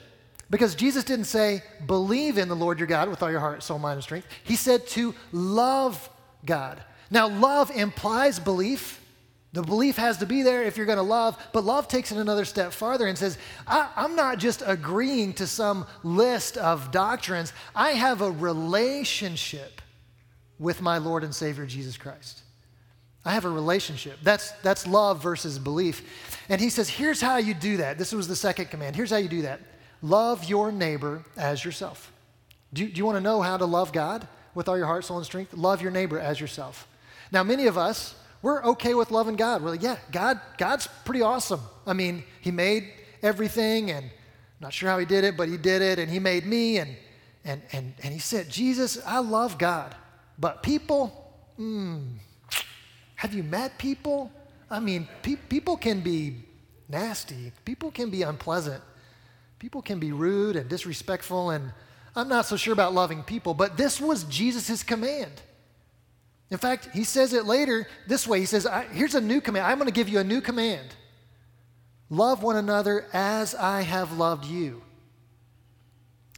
Because 0.49 0.75
Jesus 0.75 1.03
didn't 1.05 1.25
say, 1.25 1.62
believe 1.87 2.38
in 2.38 2.49
the 2.49 2.56
Lord 2.56 2.79
your 2.79 2.87
God 2.87 3.08
with 3.08 3.23
all 3.23 3.31
your 3.31 3.41
heart, 3.41 3.62
soul, 3.62 3.79
mind, 3.79 3.97
and 3.97 4.03
strength. 4.03 4.29
He 4.44 4.56
said 4.56 4.87
to 4.88 5.14
love 5.32 6.08
God. 6.44 6.82
Now, 7.11 7.29
love 7.29 7.70
implies 7.70 8.38
belief. 8.38 9.00
The 9.56 9.62
belief 9.62 9.97
has 9.97 10.19
to 10.19 10.26
be 10.26 10.43
there 10.43 10.64
if 10.64 10.76
you're 10.76 10.85
going 10.85 10.99
to 10.99 11.03
love, 11.03 11.43
but 11.55 11.64
love 11.64 11.88
takes 11.88 12.12
it 12.12 12.19
another 12.19 12.44
step 12.44 12.75
farther 12.75 13.06
and 13.06 13.17
says, 13.17 13.38
I, 13.67 13.88
am 13.97 14.14
not 14.14 14.37
just 14.37 14.62
agreeing 14.67 15.32
to 15.32 15.47
some 15.47 15.87
list 16.03 16.58
of 16.58 16.91
doctrines, 16.91 17.55
I 17.75 17.93
have 17.93 18.20
a 18.20 18.31
relationship 18.31 19.81
with 20.58 20.82
my 20.82 20.99
Lord 20.99 21.25
and 21.25 21.35
Savior 21.35 21.64
Jesus 21.64 21.97
Christ. 21.97 22.43
I 23.25 23.32
have 23.32 23.47
a 23.47 23.49
relationship. 23.49 24.19
That's, 24.23 24.50
that's 24.61 24.87
love 24.87 25.23
versus 25.23 25.58
belief. 25.58 26.37
And 26.50 26.61
he 26.61 26.69
says, 26.69 26.91
here's 26.91 27.23
how 27.23 27.38
you 27.38 27.55
do 27.55 27.79
that. 27.79 27.97
This 27.97 28.12
was 28.12 28.29
the 28.29 28.37
second 28.37 28.67
command. 28.67 28.94
Here's 28.94 29.08
how 29.08 29.17
you 29.17 29.29
do 29.29 29.41
that 29.43 29.62
love 30.03 30.44
your 30.44 30.70
neighbor 30.70 31.25
as 31.35 31.64
yourself. 31.64 32.12
Do, 32.75 32.87
do 32.87 32.99
you 32.99 33.06
want 33.06 33.17
to 33.17 33.23
know 33.23 33.41
how 33.41 33.56
to 33.56 33.64
love 33.64 33.91
God 33.91 34.29
with 34.55 34.69
all 34.69 34.76
your 34.76 34.85
heart, 34.85 35.06
soul, 35.06 35.17
and 35.17 35.25
strength? 35.25 35.55
Love 35.55 35.81
your 35.81 35.93
neighbor 35.93 36.20
as 36.20 36.43
yourself. 36.43 36.87
Now, 37.32 37.43
many 37.43 37.67
of 37.69 37.79
us, 37.79 38.17
we're 38.46 38.62
okay 38.62 38.94
with 38.94 39.10
loving 39.10 39.34
God. 39.34 39.60
We're 39.60 39.70
like, 39.70 39.82
yeah, 39.82 39.96
God, 40.12 40.40
God's 40.56 40.86
pretty 41.05 41.20
awesome. 41.20 41.58
I 41.84 41.94
mean, 41.94 42.22
He 42.41 42.53
made 42.53 42.93
everything, 43.20 43.91
and 43.91 44.05
I'm 44.06 44.60
not 44.60 44.72
sure 44.72 44.88
how 44.88 45.00
He 45.00 45.05
did 45.05 45.24
it, 45.24 45.36
but 45.36 45.48
He 45.48 45.56
did 45.56 45.82
it, 45.82 45.98
and 45.98 46.08
He 46.08 46.20
made 46.20 46.46
me, 46.46 46.79
and 46.79 46.94
and 47.44 47.60
and 47.72 47.93
and 48.05 48.12
He 48.12 48.20
said, 48.20 48.48
Jesus, 48.48 49.05
I 49.05 49.19
love 49.19 49.58
God. 49.58 49.96
But 50.38 50.62
people, 50.62 51.34
mm, 51.58 52.06
have 53.17 53.34
you 53.34 53.43
met 53.43 53.79
people? 53.79 54.31
I 54.70 54.79
mean, 54.79 55.08
pe- 55.22 55.43
people 55.48 55.76
can 55.76 56.00
be 56.00 56.36
nasty, 56.88 57.50
people 57.65 57.91
can 57.91 58.10
be 58.10 58.22
unpleasant, 58.22 58.81
people 59.58 59.82
can 59.82 59.98
be 59.98 60.12
rude 60.12 60.55
and 60.55 60.70
disrespectful, 60.70 61.50
and 61.50 61.72
I'm 62.15 62.29
not 62.29 62.46
so 62.46 62.56
sure 62.56 62.72
about 62.72 62.94
loving 62.94 63.24
people, 63.24 63.55
but 63.55 63.76
this 63.76 64.00
was 64.00 64.22
Jesus' 64.22 64.84
command. 64.84 65.32
In 66.50 66.58
fact, 66.58 66.91
he 66.93 67.05
says 67.05 67.32
it 67.32 67.44
later 67.44 67.88
this 68.06 68.26
way 68.26 68.38
He 68.41 68.46
says, 68.46 68.67
Here's 68.93 69.15
a 69.15 69.20
new 69.20 69.41
command. 69.41 69.67
I'm 69.67 69.79
going 69.79 69.88
to 69.88 69.94
give 69.94 70.08
you 70.08 70.19
a 70.19 70.24
new 70.24 70.41
command 70.41 70.94
love 72.08 72.43
one 72.43 72.56
another 72.56 73.05
as 73.12 73.55
I 73.55 73.82
have 73.82 74.17
loved 74.17 74.44
you. 74.44 74.82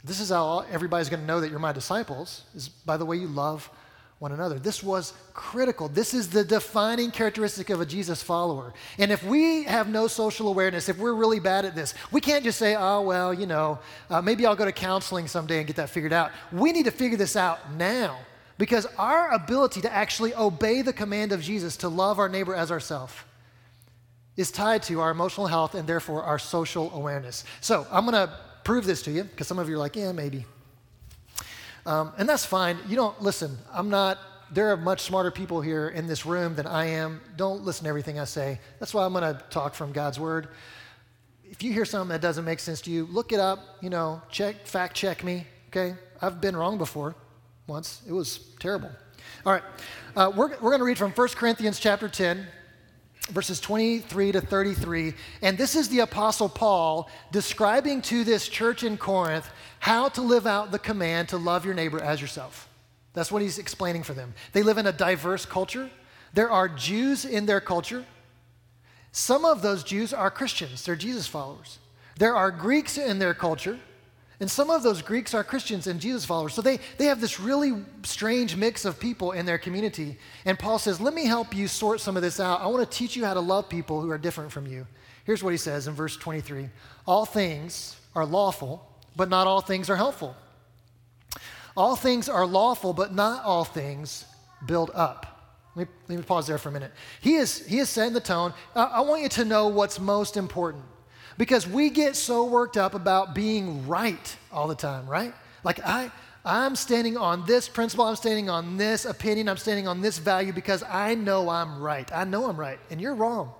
This 0.03 0.19
is 0.19 0.29
how 0.29 0.65
everybody's 0.71 1.09
going 1.09 1.19
to 1.19 1.25
know 1.27 1.41
that 1.41 1.51
you're 1.51 1.59
my 1.59 1.73
disciples, 1.73 2.43
is 2.55 2.69
by 2.69 2.97
the 2.97 3.05
way 3.05 3.17
you 3.17 3.27
love 3.27 3.69
one 4.17 4.31
another. 4.31 4.59
This 4.59 4.81
was 4.81 5.13
critical. 5.33 5.87
This 5.87 6.13
is 6.13 6.29
the 6.29 6.43
defining 6.43 7.11
characteristic 7.11 7.69
of 7.69 7.79
a 7.79 7.85
Jesus 7.85 8.23
follower. 8.23 8.73
And 8.97 9.11
if 9.11 9.23
we 9.23 9.63
have 9.63 9.87
no 9.87 10.07
social 10.07 10.49
awareness, 10.49 10.89
if 10.89 10.97
we're 10.97 11.13
really 11.13 11.39
bad 11.39 11.65
at 11.65 11.75
this, 11.75 11.93
we 12.11 12.19
can't 12.19 12.43
just 12.43 12.57
say, 12.57 12.75
oh, 12.75 13.01
well, 13.01 13.33
you 13.33 13.45
know, 13.45 13.79
uh, 14.09 14.21
maybe 14.21 14.45
I'll 14.45 14.55
go 14.55 14.65
to 14.65 14.71
counseling 14.71 15.27
someday 15.27 15.59
and 15.59 15.67
get 15.67 15.77
that 15.77 15.89
figured 15.89 16.13
out. 16.13 16.31
We 16.51 16.71
need 16.71 16.85
to 16.85 16.91
figure 16.91 17.17
this 17.17 17.35
out 17.35 17.73
now 17.73 18.19
because 18.59 18.85
our 18.97 19.31
ability 19.31 19.79
to 19.79 19.91
actually 19.91 20.35
obey 20.35 20.81
the 20.81 20.91
command 20.91 21.31
of 21.31 21.41
Jesus 21.41 21.77
to 21.77 21.87
love 21.87 22.19
our 22.19 22.27
neighbor 22.27 22.53
as 22.53 22.71
ourselves 22.71 23.13
is 24.35 24.51
tied 24.51 24.83
to 24.83 24.99
our 24.99 25.11
emotional 25.11 25.47
health 25.47 25.75
and 25.75 25.87
therefore 25.87 26.23
our 26.23 26.37
social 26.37 26.93
awareness. 26.93 27.45
So 27.61 27.87
I'm 27.89 28.05
going 28.05 28.27
to 28.27 28.33
prove 28.65 28.85
this 28.85 29.01
to 29.03 29.11
you 29.11 29.23
because 29.23 29.47
some 29.47 29.59
of 29.59 29.69
you 29.69 29.75
are 29.75 29.79
like, 29.79 29.95
yeah, 29.95 30.11
maybe. 30.11 30.45
Um, 31.85 32.11
and 32.17 32.27
that's 32.27 32.45
fine. 32.45 32.77
You 32.89 32.97
don't 32.97 33.21
listen. 33.21 33.57
I'm 33.71 33.89
not, 33.89 34.17
there 34.51 34.71
are 34.73 34.77
much 34.77 35.01
smarter 35.03 35.31
people 35.31 35.61
here 35.61 35.87
in 35.87 36.05
this 36.05 36.25
room 36.25 36.55
than 36.55 36.67
I 36.67 36.87
am. 36.87 37.21
Don't 37.37 37.63
listen 37.63 37.85
to 37.85 37.89
everything 37.89 38.19
I 38.19 38.25
say. 38.25 38.59
That's 38.79 38.93
why 38.93 39.05
I'm 39.05 39.13
going 39.13 39.23
to 39.23 39.41
talk 39.49 39.73
from 39.73 39.93
God's 39.93 40.19
word. 40.19 40.49
If 41.49 41.63
you 41.63 41.71
hear 41.71 41.85
something 41.85 42.09
that 42.09 42.21
doesn't 42.21 42.43
make 42.43 42.59
sense 42.59 42.81
to 42.81 42.91
you, 42.91 43.05
look 43.05 43.31
it 43.31 43.39
up, 43.39 43.77
you 43.79 43.89
know, 43.89 44.21
check, 44.29 44.67
fact 44.67 44.97
check 44.97 45.23
me, 45.23 45.47
okay? 45.69 45.95
I've 46.21 46.41
been 46.41 46.57
wrong 46.57 46.77
before 46.77 47.15
once. 47.69 48.01
It 48.07 48.11
was 48.11 48.39
terrible. 48.59 48.91
All 49.45 49.53
right. 49.53 49.63
Uh, 50.15 50.31
we're 50.35 50.49
we're 50.49 50.71
going 50.71 50.79
to 50.79 50.85
read 50.85 50.97
from 50.97 51.11
1 51.11 51.27
Corinthians 51.29 51.79
chapter 51.79 52.09
10, 52.09 52.45
verses 53.29 53.59
23 53.61 54.33
to 54.33 54.41
33. 54.41 55.13
And 55.41 55.57
this 55.57 55.75
is 55.75 55.87
the 55.87 55.99
Apostle 55.99 56.49
Paul 56.49 57.09
describing 57.31 58.01
to 58.03 58.23
this 58.23 58.49
church 58.49 58.83
in 58.83 58.97
Corinth 58.97 59.49
how 59.79 60.09
to 60.09 60.21
live 60.21 60.45
out 60.45 60.71
the 60.71 60.79
command 60.79 61.29
to 61.29 61.37
love 61.37 61.63
your 61.63 61.73
neighbor 61.73 62.01
as 62.01 62.19
yourself. 62.19 62.67
That's 63.13 63.31
what 63.31 63.41
he's 63.41 63.59
explaining 63.59 64.03
for 64.03 64.13
them. 64.13 64.33
They 64.51 64.63
live 64.63 64.77
in 64.77 64.87
a 64.87 64.91
diverse 64.91 65.45
culture. 65.45 65.89
There 66.33 66.49
are 66.49 66.67
Jews 66.67 67.25
in 67.25 67.45
their 67.45 67.61
culture. 67.61 68.05
Some 69.11 69.45
of 69.45 69.61
those 69.61 69.83
Jews 69.83 70.13
are 70.13 70.29
Christians, 70.29 70.85
they're 70.85 70.95
Jesus 70.95 71.27
followers. 71.27 71.79
There 72.17 72.35
are 72.35 72.51
Greeks 72.51 72.97
in 72.97 73.19
their 73.19 73.33
culture, 73.33 73.79
and 74.39 74.49
some 74.49 74.69
of 74.69 74.83
those 74.83 75.01
Greeks 75.01 75.33
are 75.33 75.43
Christians 75.43 75.85
and 75.87 75.99
Jesus 75.99 76.23
followers. 76.23 76.53
So 76.53 76.61
they, 76.61 76.79
they 76.97 77.05
have 77.05 77.19
this 77.19 77.41
really 77.41 77.83
strange 78.03 78.55
mix 78.55 78.85
of 78.85 78.97
people 78.97 79.33
in 79.33 79.45
their 79.45 79.57
community. 79.57 80.17
And 80.45 80.57
Paul 80.57 80.79
says, 80.79 81.01
Let 81.01 81.13
me 81.13 81.25
help 81.25 81.53
you 81.53 81.67
sort 81.67 81.99
some 81.99 82.15
of 82.15 82.23
this 82.23 82.39
out. 82.39 82.61
I 82.61 82.67
want 82.67 82.89
to 82.89 82.97
teach 82.97 83.17
you 83.17 83.25
how 83.25 83.33
to 83.33 83.41
love 83.41 83.67
people 83.67 84.01
who 84.01 84.09
are 84.11 84.17
different 84.17 84.51
from 84.51 84.65
you. 84.65 84.87
Here's 85.25 85.43
what 85.43 85.51
he 85.51 85.57
says 85.57 85.87
in 85.87 85.93
verse 85.93 86.15
23 86.15 86.69
All 87.05 87.25
things 87.25 87.99
are 88.15 88.25
lawful, 88.25 88.87
but 89.15 89.29
not 89.29 89.45
all 89.45 89.59
things 89.59 89.89
are 89.89 89.97
helpful. 89.97 90.35
All 91.75 91.97
things 91.97 92.29
are 92.29 92.45
lawful, 92.45 92.93
but 92.93 93.13
not 93.13 93.43
all 93.43 93.65
things 93.65 94.25
build 94.65 94.89
up. 94.93 95.25
Let 95.75 95.87
me, 95.87 95.93
let 96.07 96.17
me 96.17 96.23
pause 96.23 96.47
there 96.47 96.57
for 96.57 96.69
a 96.69 96.71
minute. 96.71 96.91
He 97.21 97.35
is, 97.35 97.65
he 97.67 97.79
is 97.79 97.89
setting 97.89 98.13
the 98.13 98.19
tone. 98.21 98.53
I, 98.73 98.83
I 98.83 98.99
want 99.01 99.21
you 99.21 99.29
to 99.29 99.45
know 99.45 99.67
what's 99.67 99.99
most 99.99 100.37
important 100.37 100.83
because 101.39 101.65
we 101.65 101.89
get 101.89 102.17
so 102.17 102.43
worked 102.43 102.75
up 102.75 102.93
about 102.93 103.33
being 103.33 103.87
right 103.87 104.35
all 104.51 104.67
the 104.67 104.75
time, 104.75 105.07
right? 105.07 105.33
Like, 105.63 105.79
I, 105.85 106.11
I'm 106.43 106.75
standing 106.75 107.15
on 107.15 107.45
this 107.45 107.69
principle, 107.69 108.03
I'm 108.03 108.17
standing 108.17 108.49
on 108.49 108.75
this 108.75 109.05
opinion, 109.05 109.47
I'm 109.47 109.57
standing 109.57 109.87
on 109.87 110.01
this 110.01 110.17
value 110.17 110.51
because 110.51 110.83
I 110.83 111.15
know 111.15 111.49
I'm 111.49 111.81
right. 111.81 112.11
I 112.13 112.25
know 112.25 112.49
I'm 112.49 112.57
right, 112.57 112.77
and 112.91 112.99
you're 112.99 113.15
wrong. 113.15 113.53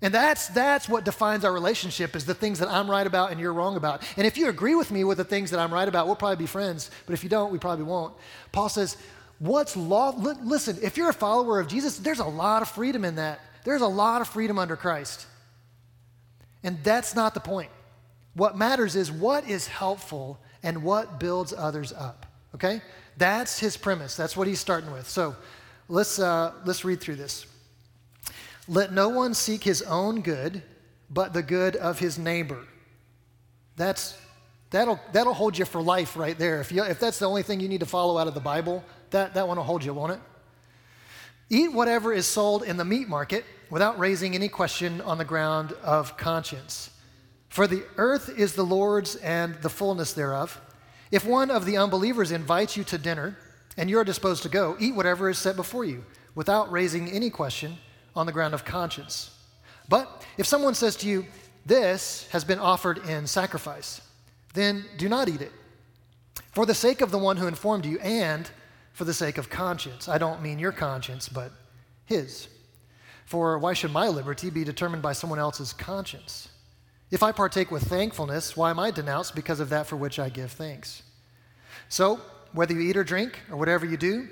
And 0.00 0.12
that's, 0.12 0.48
that's 0.48 0.88
what 0.88 1.04
defines 1.04 1.44
our 1.44 1.52
relationship 1.52 2.16
is 2.16 2.24
the 2.24 2.34
things 2.34 2.58
that 2.60 2.68
I'm 2.68 2.90
right 2.90 3.06
about 3.06 3.30
and 3.30 3.38
you're 3.38 3.52
wrong 3.52 3.76
about. 3.76 4.02
And 4.16 4.26
if 4.26 4.38
you 4.38 4.48
agree 4.48 4.74
with 4.74 4.90
me 4.90 5.04
with 5.04 5.18
the 5.18 5.24
things 5.24 5.50
that 5.50 5.60
I'm 5.60 5.72
right 5.72 5.88
about, 5.88 6.06
we'll 6.06 6.16
probably 6.16 6.36
be 6.36 6.46
friends. 6.46 6.90
But 7.04 7.12
if 7.12 7.22
you 7.22 7.28
don't, 7.30 7.52
we 7.52 7.58
probably 7.58 7.84
won't. 7.84 8.14
Paul 8.52 8.68
says, 8.68 8.96
What's 9.38 9.76
law? 9.76 10.14
Listen, 10.42 10.78
if 10.82 10.96
you're 10.96 11.10
a 11.10 11.14
follower 11.14 11.60
of 11.60 11.68
Jesus, 11.68 11.98
there's 11.98 12.20
a 12.20 12.24
lot 12.24 12.62
of 12.62 12.68
freedom 12.68 13.04
in 13.04 13.16
that. 13.16 13.40
There's 13.64 13.82
a 13.82 13.86
lot 13.86 14.22
of 14.22 14.28
freedom 14.28 14.58
under 14.58 14.76
Christ. 14.76 15.26
And 16.62 16.82
that's 16.82 17.14
not 17.14 17.34
the 17.34 17.40
point. 17.40 17.70
What 18.34 18.56
matters 18.56 18.96
is 18.96 19.10
what 19.10 19.48
is 19.48 19.66
helpful 19.66 20.38
and 20.62 20.82
what 20.82 21.20
builds 21.20 21.52
others 21.52 21.92
up. 21.92 22.26
Okay? 22.54 22.82
That's 23.16 23.58
his 23.58 23.76
premise. 23.76 24.16
That's 24.16 24.36
what 24.36 24.46
he's 24.46 24.60
starting 24.60 24.92
with. 24.92 25.08
So 25.08 25.36
let's, 25.88 26.18
uh, 26.18 26.52
let's 26.64 26.84
read 26.84 27.00
through 27.00 27.16
this. 27.16 27.46
Let 28.68 28.92
no 28.92 29.08
one 29.08 29.32
seek 29.32 29.62
his 29.62 29.82
own 29.82 30.22
good, 30.22 30.62
but 31.08 31.32
the 31.32 31.42
good 31.42 31.76
of 31.76 31.98
his 31.98 32.18
neighbor. 32.18 32.64
That's, 33.76 34.18
that'll, 34.70 35.00
that'll 35.12 35.34
hold 35.34 35.56
you 35.56 35.64
for 35.64 35.80
life 35.80 36.16
right 36.16 36.36
there. 36.36 36.60
If, 36.60 36.72
you, 36.72 36.82
if 36.82 36.98
that's 36.98 37.18
the 37.18 37.26
only 37.26 37.42
thing 37.42 37.60
you 37.60 37.68
need 37.68 37.80
to 37.80 37.86
follow 37.86 38.18
out 38.18 38.26
of 38.26 38.34
the 38.34 38.40
Bible, 38.40 38.84
that, 39.10 39.34
that 39.34 39.46
one 39.46 39.56
will 39.56 39.64
hold 39.64 39.84
you, 39.84 39.94
won't 39.94 40.12
it? 40.12 40.20
Eat 41.48 41.72
whatever 41.72 42.12
is 42.12 42.26
sold 42.26 42.62
in 42.62 42.76
the 42.76 42.84
meat 42.84 43.08
market 43.08 43.44
without 43.70 43.98
raising 43.98 44.34
any 44.34 44.48
question 44.48 45.00
on 45.00 45.18
the 45.18 45.24
ground 45.24 45.72
of 45.82 46.16
conscience. 46.16 46.90
For 47.48 47.66
the 47.66 47.84
earth 47.96 48.28
is 48.36 48.54
the 48.54 48.64
Lord's 48.64 49.16
and 49.16 49.54
the 49.56 49.70
fullness 49.70 50.12
thereof. 50.12 50.60
If 51.10 51.24
one 51.24 51.50
of 51.50 51.64
the 51.64 51.76
unbelievers 51.76 52.32
invites 52.32 52.76
you 52.76 52.84
to 52.84 52.98
dinner 52.98 53.38
and 53.76 53.88
you're 53.88 54.04
disposed 54.04 54.42
to 54.42 54.48
go, 54.48 54.76
eat 54.80 54.94
whatever 54.94 55.30
is 55.30 55.38
set 55.38 55.56
before 55.56 55.84
you 55.84 56.04
without 56.34 56.70
raising 56.70 57.10
any 57.10 57.30
question 57.30 57.78
on 58.14 58.26
the 58.26 58.32
ground 58.32 58.54
of 58.54 58.64
conscience. 58.64 59.30
But 59.88 60.24
if 60.36 60.46
someone 60.46 60.74
says 60.74 60.96
to 60.96 61.08
you, 61.08 61.26
This 61.64 62.28
has 62.30 62.44
been 62.44 62.58
offered 62.58 62.98
in 63.08 63.26
sacrifice, 63.26 64.00
then 64.54 64.84
do 64.96 65.08
not 65.08 65.28
eat 65.28 65.40
it. 65.40 65.52
For 66.52 66.64
the 66.64 66.74
sake 66.74 67.00
of 67.00 67.10
the 67.10 67.18
one 67.18 67.36
who 67.36 67.46
informed 67.46 67.84
you 67.84 67.98
and 68.00 68.48
for 68.96 69.04
the 69.04 69.12
sake 69.12 69.36
of 69.36 69.50
conscience. 69.50 70.08
I 70.08 70.16
don't 70.16 70.40
mean 70.40 70.58
your 70.58 70.72
conscience, 70.72 71.28
but 71.28 71.52
his. 72.06 72.48
For 73.26 73.58
why 73.58 73.74
should 73.74 73.92
my 73.92 74.08
liberty 74.08 74.48
be 74.48 74.64
determined 74.64 75.02
by 75.02 75.12
someone 75.12 75.38
else's 75.38 75.74
conscience? 75.74 76.48
If 77.10 77.22
I 77.22 77.30
partake 77.30 77.70
with 77.70 77.82
thankfulness, 77.82 78.56
why 78.56 78.70
am 78.70 78.78
I 78.78 78.90
denounced 78.90 79.34
because 79.34 79.60
of 79.60 79.68
that 79.68 79.86
for 79.86 79.96
which 79.96 80.18
I 80.18 80.30
give 80.30 80.50
thanks? 80.50 81.02
So, 81.90 82.22
whether 82.52 82.72
you 82.72 82.80
eat 82.80 82.96
or 82.96 83.04
drink, 83.04 83.38
or 83.50 83.58
whatever 83.58 83.84
you 83.84 83.98
do, 83.98 84.28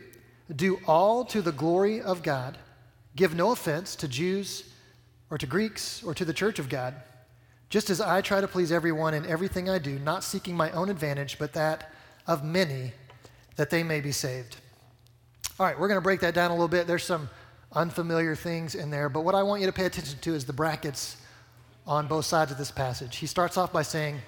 do 0.56 0.80
all 0.86 1.26
to 1.26 1.42
the 1.42 1.52
glory 1.52 2.00
of 2.00 2.22
God. 2.22 2.56
Give 3.16 3.34
no 3.34 3.50
offense 3.50 3.94
to 3.96 4.08
Jews 4.08 4.64
or 5.28 5.36
to 5.36 5.46
Greeks 5.46 6.02
or 6.02 6.14
to 6.14 6.24
the 6.24 6.32
church 6.32 6.58
of 6.58 6.70
God, 6.70 6.94
just 7.68 7.90
as 7.90 8.00
I 8.00 8.22
try 8.22 8.40
to 8.40 8.48
please 8.48 8.72
everyone 8.72 9.12
in 9.12 9.26
everything 9.26 9.68
I 9.68 9.78
do, 9.78 9.98
not 9.98 10.24
seeking 10.24 10.56
my 10.56 10.70
own 10.70 10.88
advantage, 10.88 11.38
but 11.38 11.52
that 11.52 11.92
of 12.26 12.42
many 12.42 12.92
that 13.56 13.70
they 13.70 13.82
may 13.82 14.00
be 14.00 14.12
saved. 14.12 14.56
All 15.58 15.66
right, 15.66 15.78
we're 15.78 15.88
going 15.88 15.98
to 15.98 16.02
break 16.02 16.20
that 16.20 16.34
down 16.34 16.50
a 16.50 16.54
little 16.54 16.68
bit. 16.68 16.86
There's 16.86 17.04
some 17.04 17.28
unfamiliar 17.72 18.34
things 18.34 18.74
in 18.74 18.90
there, 18.90 19.08
but 19.08 19.22
what 19.22 19.34
I 19.34 19.42
want 19.42 19.60
you 19.60 19.66
to 19.66 19.72
pay 19.72 19.86
attention 19.86 20.18
to 20.20 20.34
is 20.34 20.44
the 20.44 20.52
brackets 20.52 21.16
on 21.86 22.06
both 22.06 22.24
sides 22.24 22.50
of 22.50 22.58
this 22.58 22.70
passage. 22.70 23.16
He 23.16 23.26
starts 23.26 23.56
off 23.56 23.72
by 23.72 23.82
saying, 23.82 24.20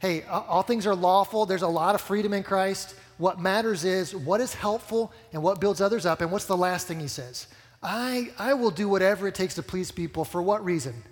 Hey, 0.00 0.22
all 0.22 0.62
things 0.62 0.86
are 0.86 0.94
lawful. 0.94 1.44
There's 1.44 1.62
a 1.62 1.68
lot 1.68 1.96
of 1.96 2.00
freedom 2.00 2.32
in 2.32 2.44
Christ. 2.44 2.94
What 3.16 3.40
matters 3.40 3.84
is 3.84 4.14
what 4.14 4.40
is 4.40 4.54
helpful 4.54 5.12
and 5.32 5.42
what 5.42 5.60
builds 5.60 5.80
others 5.80 6.06
up. 6.06 6.20
And 6.20 6.30
what's 6.30 6.44
the 6.44 6.56
last 6.56 6.86
thing 6.86 7.00
he 7.00 7.08
says? 7.08 7.48
I, 7.82 8.30
I 8.38 8.54
will 8.54 8.70
do 8.70 8.88
whatever 8.88 9.26
it 9.26 9.34
takes 9.34 9.56
to 9.56 9.62
please 9.62 9.90
people. 9.90 10.24
For 10.24 10.40
what 10.40 10.64
reason? 10.64 11.02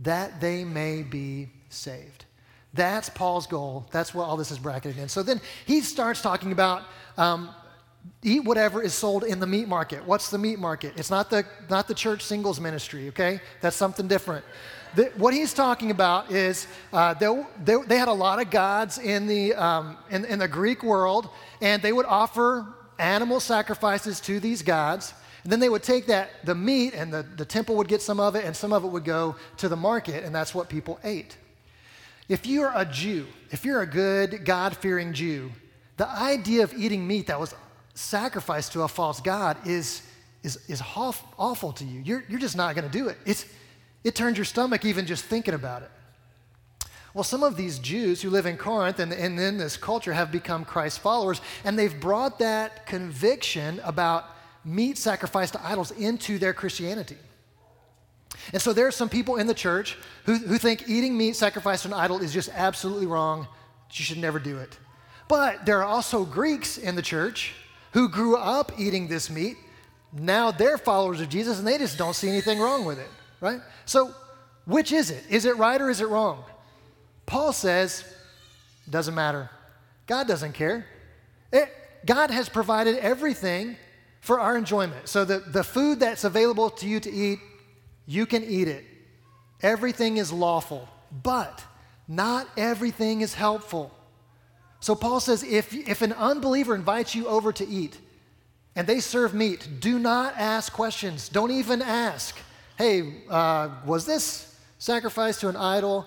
That 0.00 0.40
they 0.40 0.64
may 0.64 1.02
be 1.02 1.50
saved. 1.68 2.25
That's 2.76 3.08
Paul's 3.08 3.46
goal. 3.46 3.86
That's 3.90 4.14
what 4.14 4.24
all 4.24 4.36
this 4.36 4.50
is 4.50 4.58
bracketed 4.58 4.98
in. 4.98 5.08
So 5.08 5.22
then 5.22 5.40
he 5.66 5.80
starts 5.80 6.22
talking 6.22 6.52
about 6.52 6.82
um, 7.16 7.50
eat 8.22 8.44
whatever 8.44 8.82
is 8.82 8.94
sold 8.94 9.24
in 9.24 9.40
the 9.40 9.46
meat 9.46 9.68
market. 9.68 10.06
What's 10.06 10.30
the 10.30 10.38
meat 10.38 10.58
market? 10.58 10.92
It's 10.96 11.10
not 11.10 11.30
the, 11.30 11.44
not 11.68 11.88
the 11.88 11.94
church 11.94 12.22
singles 12.22 12.60
ministry, 12.60 13.08
okay? 13.08 13.40
That's 13.60 13.76
something 13.76 14.08
different. 14.08 14.44
The, 14.94 15.06
what 15.16 15.34
he's 15.34 15.52
talking 15.52 15.90
about 15.90 16.30
is 16.30 16.66
uh, 16.92 17.14
they, 17.14 17.44
they, 17.64 17.76
they, 17.86 17.98
had 17.98 18.08
a 18.08 18.12
lot 18.12 18.40
of 18.40 18.50
gods 18.50 18.98
in 18.98 19.26
the, 19.26 19.54
um, 19.54 19.98
in, 20.10 20.24
in 20.24 20.38
the 20.38 20.48
Greek 20.48 20.82
world, 20.82 21.28
and 21.60 21.82
they 21.82 21.92
would 21.92 22.06
offer 22.06 22.66
animal 22.98 23.40
sacrifices 23.40 24.20
to 24.20 24.40
these 24.40 24.62
gods. 24.62 25.12
And 25.42 25.52
then 25.52 25.60
they 25.60 25.68
would 25.68 25.82
take 25.82 26.06
that, 26.06 26.30
the 26.44 26.54
meat, 26.54 26.94
and 26.94 27.12
the, 27.12 27.22
the 27.36 27.44
temple 27.44 27.76
would 27.76 27.88
get 27.88 28.02
some 28.02 28.18
of 28.18 28.34
it, 28.36 28.44
and 28.44 28.56
some 28.56 28.72
of 28.72 28.84
it 28.84 28.88
would 28.88 29.04
go 29.04 29.36
to 29.58 29.68
the 29.68 29.76
market, 29.76 30.24
and 30.24 30.34
that's 30.34 30.54
what 30.54 30.68
people 30.68 30.98
ate. 31.04 31.36
If 32.28 32.46
you're 32.46 32.72
a 32.74 32.84
Jew, 32.84 33.26
if 33.50 33.64
you're 33.64 33.82
a 33.82 33.86
good, 33.86 34.44
God 34.44 34.76
fearing 34.76 35.12
Jew, 35.12 35.52
the 35.96 36.08
idea 36.08 36.64
of 36.64 36.74
eating 36.74 37.06
meat 37.06 37.28
that 37.28 37.38
was 37.38 37.54
sacrificed 37.94 38.72
to 38.72 38.82
a 38.82 38.88
false 38.88 39.20
God 39.20 39.56
is, 39.66 40.02
is, 40.42 40.58
is 40.68 40.82
awful 40.94 41.72
to 41.72 41.84
you. 41.84 42.00
You're, 42.00 42.24
you're 42.28 42.40
just 42.40 42.56
not 42.56 42.74
going 42.74 42.90
to 42.90 42.98
do 42.98 43.08
it. 43.08 43.16
It's, 43.24 43.46
it 44.04 44.14
turns 44.14 44.36
your 44.36 44.44
stomach 44.44 44.84
even 44.84 45.06
just 45.06 45.24
thinking 45.24 45.54
about 45.54 45.82
it. 45.82 45.90
Well, 47.14 47.24
some 47.24 47.42
of 47.42 47.56
these 47.56 47.78
Jews 47.78 48.20
who 48.20 48.28
live 48.28 48.44
in 48.44 48.58
Corinth 48.58 48.98
and, 48.98 49.10
and 49.10 49.40
in 49.40 49.56
this 49.56 49.78
culture 49.78 50.12
have 50.12 50.30
become 50.30 50.66
Christ 50.66 51.00
followers, 51.00 51.40
and 51.64 51.78
they've 51.78 51.98
brought 51.98 52.40
that 52.40 52.84
conviction 52.84 53.80
about 53.84 54.26
meat 54.66 54.98
sacrificed 54.98 55.54
to 55.54 55.64
idols 55.64 55.92
into 55.92 56.38
their 56.38 56.52
Christianity. 56.52 57.16
And 58.52 58.62
so 58.62 58.72
there 58.72 58.86
are 58.86 58.92
some 58.92 59.08
people 59.08 59.36
in 59.36 59.46
the 59.46 59.54
church 59.54 59.96
who, 60.24 60.36
who 60.36 60.58
think 60.58 60.88
eating 60.88 61.16
meat 61.16 61.36
sacrificed 61.36 61.82
to 61.82 61.88
an 61.88 61.94
idol 61.94 62.20
is 62.22 62.32
just 62.32 62.50
absolutely 62.54 63.06
wrong. 63.06 63.48
You 63.92 64.04
should 64.04 64.18
never 64.18 64.38
do 64.38 64.58
it. 64.58 64.78
But 65.28 65.66
there 65.66 65.78
are 65.80 65.84
also 65.84 66.24
Greeks 66.24 66.78
in 66.78 66.94
the 66.94 67.02
church 67.02 67.54
who 67.92 68.08
grew 68.08 68.36
up 68.36 68.72
eating 68.78 69.08
this 69.08 69.30
meat. 69.30 69.56
Now 70.12 70.50
they're 70.50 70.78
followers 70.78 71.20
of 71.20 71.28
Jesus 71.28 71.58
and 71.58 71.66
they 71.66 71.78
just 71.78 71.98
don't 71.98 72.14
see 72.14 72.28
anything 72.28 72.58
wrong 72.58 72.84
with 72.84 72.98
it, 72.98 73.08
right? 73.40 73.60
So, 73.84 74.14
which 74.64 74.92
is 74.92 75.10
it? 75.10 75.24
Is 75.30 75.44
it 75.44 75.56
right 75.56 75.80
or 75.80 75.90
is 75.90 76.00
it 76.00 76.08
wrong? 76.08 76.44
Paul 77.24 77.52
says, 77.52 78.04
doesn't 78.88 79.14
matter. 79.14 79.50
God 80.06 80.28
doesn't 80.28 80.52
care. 80.52 80.86
It, 81.52 81.72
God 82.04 82.30
has 82.30 82.48
provided 82.48 82.96
everything 82.98 83.76
for 84.20 84.40
our 84.40 84.56
enjoyment. 84.56 85.08
So, 85.08 85.24
the, 85.24 85.38
the 85.38 85.64
food 85.64 86.00
that's 86.00 86.24
available 86.24 86.70
to 86.70 86.88
you 86.88 87.00
to 87.00 87.10
eat 87.10 87.38
you 88.06 88.26
can 88.26 88.44
eat 88.44 88.68
it. 88.68 88.84
Everything 89.62 90.16
is 90.16 90.32
lawful, 90.32 90.88
but 91.22 91.64
not 92.08 92.48
everything 92.56 93.20
is 93.20 93.34
helpful. 93.34 93.92
So 94.80 94.94
Paul 94.94 95.20
says 95.20 95.42
if, 95.42 95.74
if 95.74 96.02
an 96.02 96.12
unbeliever 96.12 96.74
invites 96.74 97.14
you 97.14 97.26
over 97.26 97.52
to 97.52 97.66
eat 97.66 97.98
and 98.76 98.86
they 98.86 99.00
serve 99.00 99.34
meat, 99.34 99.68
do 99.80 99.98
not 99.98 100.34
ask 100.36 100.72
questions. 100.72 101.28
Don't 101.28 101.50
even 101.50 101.82
ask, 101.82 102.36
hey, 102.78 103.22
uh, 103.30 103.70
was 103.84 104.06
this 104.06 104.58
sacrificed 104.78 105.40
to 105.40 105.48
an 105.48 105.56
idol? 105.56 106.06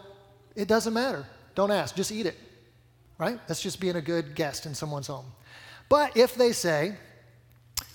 It 0.55 0.67
doesn't 0.67 0.93
matter. 0.93 1.25
Don't 1.55 1.71
ask, 1.71 1.95
just 1.95 2.11
eat 2.11 2.25
it, 2.25 2.37
right? 3.17 3.39
That's 3.47 3.61
just 3.61 3.79
being 3.79 3.95
a 3.95 4.01
good 4.01 4.35
guest 4.35 4.65
in 4.65 4.75
someone's 4.75 5.07
home. 5.07 5.25
But 5.89 6.15
if 6.15 6.35
they 6.35 6.51
say, 6.51 6.95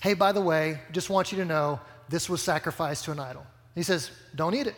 Hey, 0.01 0.13
by 0.13 0.31
the 0.31 0.41
way, 0.41 0.79
just 0.91 1.09
want 1.09 1.31
you 1.31 1.37
to 1.39 1.45
know 1.45 1.79
this 2.09 2.29
was 2.29 2.41
sacrificed 2.41 3.05
to 3.05 3.11
an 3.11 3.19
idol. 3.19 3.45
He 3.75 3.83
says, 3.83 4.11
Don't 4.33 4.55
eat 4.55 4.67
it. 4.67 4.75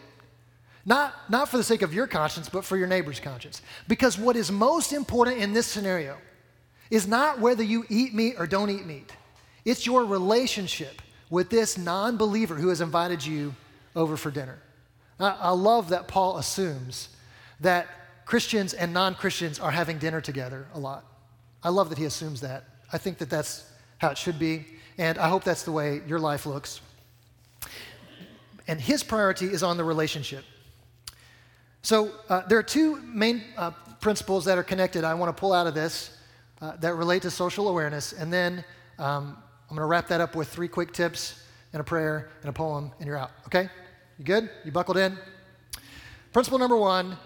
Not, 0.85 1.13
not 1.29 1.49
for 1.49 1.57
the 1.57 1.63
sake 1.63 1.81
of 1.81 1.93
your 1.93 2.07
conscience, 2.07 2.49
but 2.49 2.63
for 2.63 2.77
your 2.77 2.87
neighbor's 2.87 3.19
conscience. 3.19 3.61
Because 3.87 4.17
what 4.17 4.37
is 4.37 4.51
most 4.51 4.93
important 4.93 5.37
in 5.37 5.51
this 5.51 5.67
scenario 5.67 6.17
is 6.89 7.05
not 7.05 7.39
whether 7.39 7.61
you 7.61 7.85
eat 7.89 8.13
meat 8.13 8.35
or 8.37 8.47
don't 8.47 8.69
eat 8.69 8.85
meat, 8.85 9.11
it's 9.65 9.85
your 9.85 10.05
relationship 10.05 11.01
with 11.29 11.49
this 11.49 11.77
non 11.77 12.15
believer 12.17 12.55
who 12.55 12.69
has 12.69 12.81
invited 12.81 13.25
you 13.25 13.53
over 13.95 14.15
for 14.15 14.31
dinner. 14.31 14.59
I, 15.19 15.29
I 15.29 15.49
love 15.51 15.89
that 15.89 16.07
Paul 16.07 16.37
assumes 16.37 17.09
that 17.59 17.87
Christians 18.25 18.73
and 18.73 18.93
non 18.93 19.15
Christians 19.15 19.59
are 19.59 19.71
having 19.71 19.97
dinner 19.97 20.21
together 20.21 20.67
a 20.73 20.79
lot. 20.79 21.05
I 21.63 21.69
love 21.69 21.89
that 21.89 21.97
he 21.97 22.05
assumes 22.05 22.41
that. 22.41 22.63
I 22.93 22.97
think 22.97 23.17
that 23.17 23.29
that's 23.29 23.69
how 23.97 24.09
it 24.11 24.17
should 24.17 24.39
be, 24.39 24.65
and 24.97 25.17
I 25.17 25.27
hope 25.27 25.43
that's 25.43 25.63
the 25.63 25.71
way 25.71 26.01
your 26.07 26.19
life 26.19 26.45
looks. 26.45 26.79
And 28.67 28.79
his 28.79 29.03
priority 29.03 29.47
is 29.47 29.63
on 29.63 29.77
the 29.77 29.83
relationship. 29.83 30.43
So 31.81 32.11
uh, 32.29 32.41
there 32.47 32.57
are 32.57 32.63
two 32.63 32.97
main 33.01 33.43
uh, 33.55 33.71
principles 33.99 34.45
that 34.45 34.57
are 34.57 34.63
connected 34.63 35.03
I 35.03 35.13
want 35.13 35.35
to 35.35 35.39
pull 35.39 35.53
out 35.53 35.67
of 35.67 35.73
this 35.73 36.17
uh, 36.61 36.75
that 36.77 36.95
relate 36.95 37.21
to 37.21 37.31
social 37.31 37.69
awareness. 37.69 38.13
And 38.13 38.31
then 38.31 38.63
um, 38.99 39.37
I'm 39.69 39.75
going 39.75 39.81
to 39.81 39.85
wrap 39.85 40.07
that 40.07 40.21
up 40.21 40.35
with 40.35 40.49
three 40.49 40.67
quick 40.67 40.91
tips 40.91 41.43
and 41.73 41.79
a 41.79 41.83
prayer 41.83 42.29
and 42.41 42.49
a 42.49 42.53
poem, 42.53 42.91
and 42.99 43.07
you're 43.07 43.17
out. 43.17 43.31
Okay? 43.45 43.69
You 44.17 44.25
good? 44.25 44.49
You 44.65 44.71
buckled 44.71 44.97
in? 44.97 45.17
Principle 46.33 46.59
number 46.59 46.77
one 46.77 47.17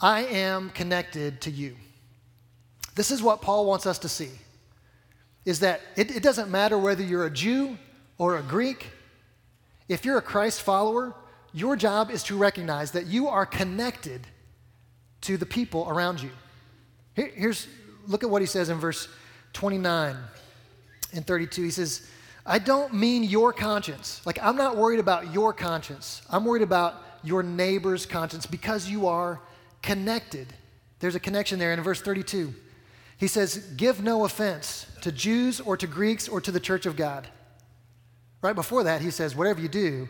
I 0.00 0.24
am 0.24 0.70
connected 0.70 1.40
to 1.42 1.50
you. 1.50 1.76
This 2.94 3.10
is 3.10 3.22
what 3.22 3.42
Paul 3.42 3.66
wants 3.66 3.86
us 3.86 3.98
to 4.00 4.08
see 4.08 4.30
is 5.44 5.60
that 5.60 5.80
it, 5.96 6.14
it 6.14 6.22
doesn't 6.22 6.50
matter 6.50 6.78
whether 6.78 7.02
you're 7.02 7.26
a 7.26 7.30
Jew 7.30 7.78
or 8.18 8.36
a 8.36 8.42
Greek. 8.42 8.86
If 9.90 10.04
you're 10.04 10.18
a 10.18 10.22
Christ 10.22 10.62
follower, 10.62 11.16
your 11.52 11.74
job 11.74 12.12
is 12.12 12.22
to 12.24 12.38
recognize 12.38 12.92
that 12.92 13.06
you 13.06 13.26
are 13.26 13.44
connected 13.44 14.24
to 15.22 15.36
the 15.36 15.44
people 15.44 15.88
around 15.88 16.22
you. 16.22 16.30
Here, 17.14 17.28
here's, 17.34 17.66
look 18.06 18.22
at 18.22 18.30
what 18.30 18.40
he 18.40 18.46
says 18.46 18.68
in 18.68 18.78
verse 18.78 19.08
29 19.52 20.16
and 21.12 21.26
32. 21.26 21.64
He 21.64 21.70
says, 21.72 22.08
I 22.46 22.60
don't 22.60 22.94
mean 22.94 23.24
your 23.24 23.52
conscience. 23.52 24.24
Like, 24.24 24.38
I'm 24.40 24.54
not 24.54 24.76
worried 24.76 25.00
about 25.00 25.34
your 25.34 25.52
conscience. 25.52 26.22
I'm 26.30 26.44
worried 26.44 26.62
about 26.62 26.94
your 27.24 27.42
neighbor's 27.42 28.06
conscience 28.06 28.46
because 28.46 28.88
you 28.88 29.08
are 29.08 29.40
connected. 29.82 30.46
There's 31.00 31.16
a 31.16 31.20
connection 31.20 31.58
there 31.58 31.72
in 31.72 31.82
verse 31.82 32.00
32. 32.00 32.54
He 33.18 33.26
says, 33.26 33.56
Give 33.76 34.00
no 34.00 34.24
offense 34.24 34.86
to 35.00 35.10
Jews 35.10 35.58
or 35.58 35.76
to 35.76 35.88
Greeks 35.88 36.28
or 36.28 36.40
to 36.42 36.52
the 36.52 36.60
church 36.60 36.86
of 36.86 36.94
God. 36.94 37.26
Right 38.42 38.54
before 38.54 38.84
that, 38.84 39.00
he 39.02 39.10
says, 39.10 39.36
Whatever 39.36 39.60
you 39.60 39.68
do, 39.68 40.08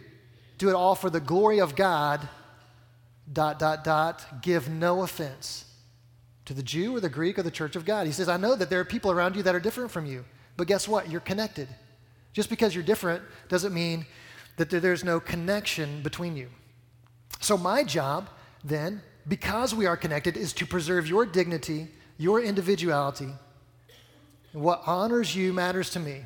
do 0.59 0.69
it 0.69 0.75
all 0.75 0.95
for 0.95 1.11
the 1.11 1.21
glory 1.21 1.61
of 1.61 1.75
God, 1.75 2.29
dot, 3.33 3.59
dot, 3.59 3.83
dot, 3.85 4.43
give 4.43 4.69
no 4.69 5.03
offense 5.03 5.65
to 6.45 6.55
the 6.55 6.63
Jew 6.63 6.97
or 6.97 7.01
the 7.01 7.09
Greek 7.09 7.39
or 7.39 7.43
the 7.43 7.51
church 7.51 7.77
of 7.77 7.85
God. 7.85 8.07
He 8.07 8.13
says, 8.13 8.29
I 8.29 8.37
know 8.37 8.57
that 8.57 8.71
there 8.71 8.81
are 8.81 8.85
people 8.85 9.11
around 9.11 9.37
you 9.37 9.43
that 9.45 9.55
are 9.55 9.61
different 9.61 9.91
from 9.91 10.07
you, 10.07 10.25
but 10.57 10.67
guess 10.67 10.89
what? 10.89 11.11
You're 11.11 11.21
connected. 11.21 11.69
Just 12.33 12.51
because 12.51 12.75
you're 12.75 12.85
different 12.85 13.23
doesn't 13.49 13.75
mean 13.75 14.07
that 14.57 14.71
there's 14.71 15.05
no 15.05 15.19
connection 15.19 16.03
between 16.03 16.37
you. 16.37 16.49
So, 17.41 17.57
my 17.57 17.83
job 17.83 18.29
then, 18.63 19.01
because 19.27 19.75
we 19.75 19.87
are 19.87 19.97
connected, 19.97 20.37
is 20.37 20.53
to 20.55 20.67
preserve 20.67 21.09
your 21.09 21.25
dignity, 21.25 21.89
your 22.19 22.43
individuality. 22.43 23.31
What 24.53 24.83
honors 24.87 25.35
you 25.35 25.53
matters 25.53 25.91
to 25.91 26.01
me 26.01 26.23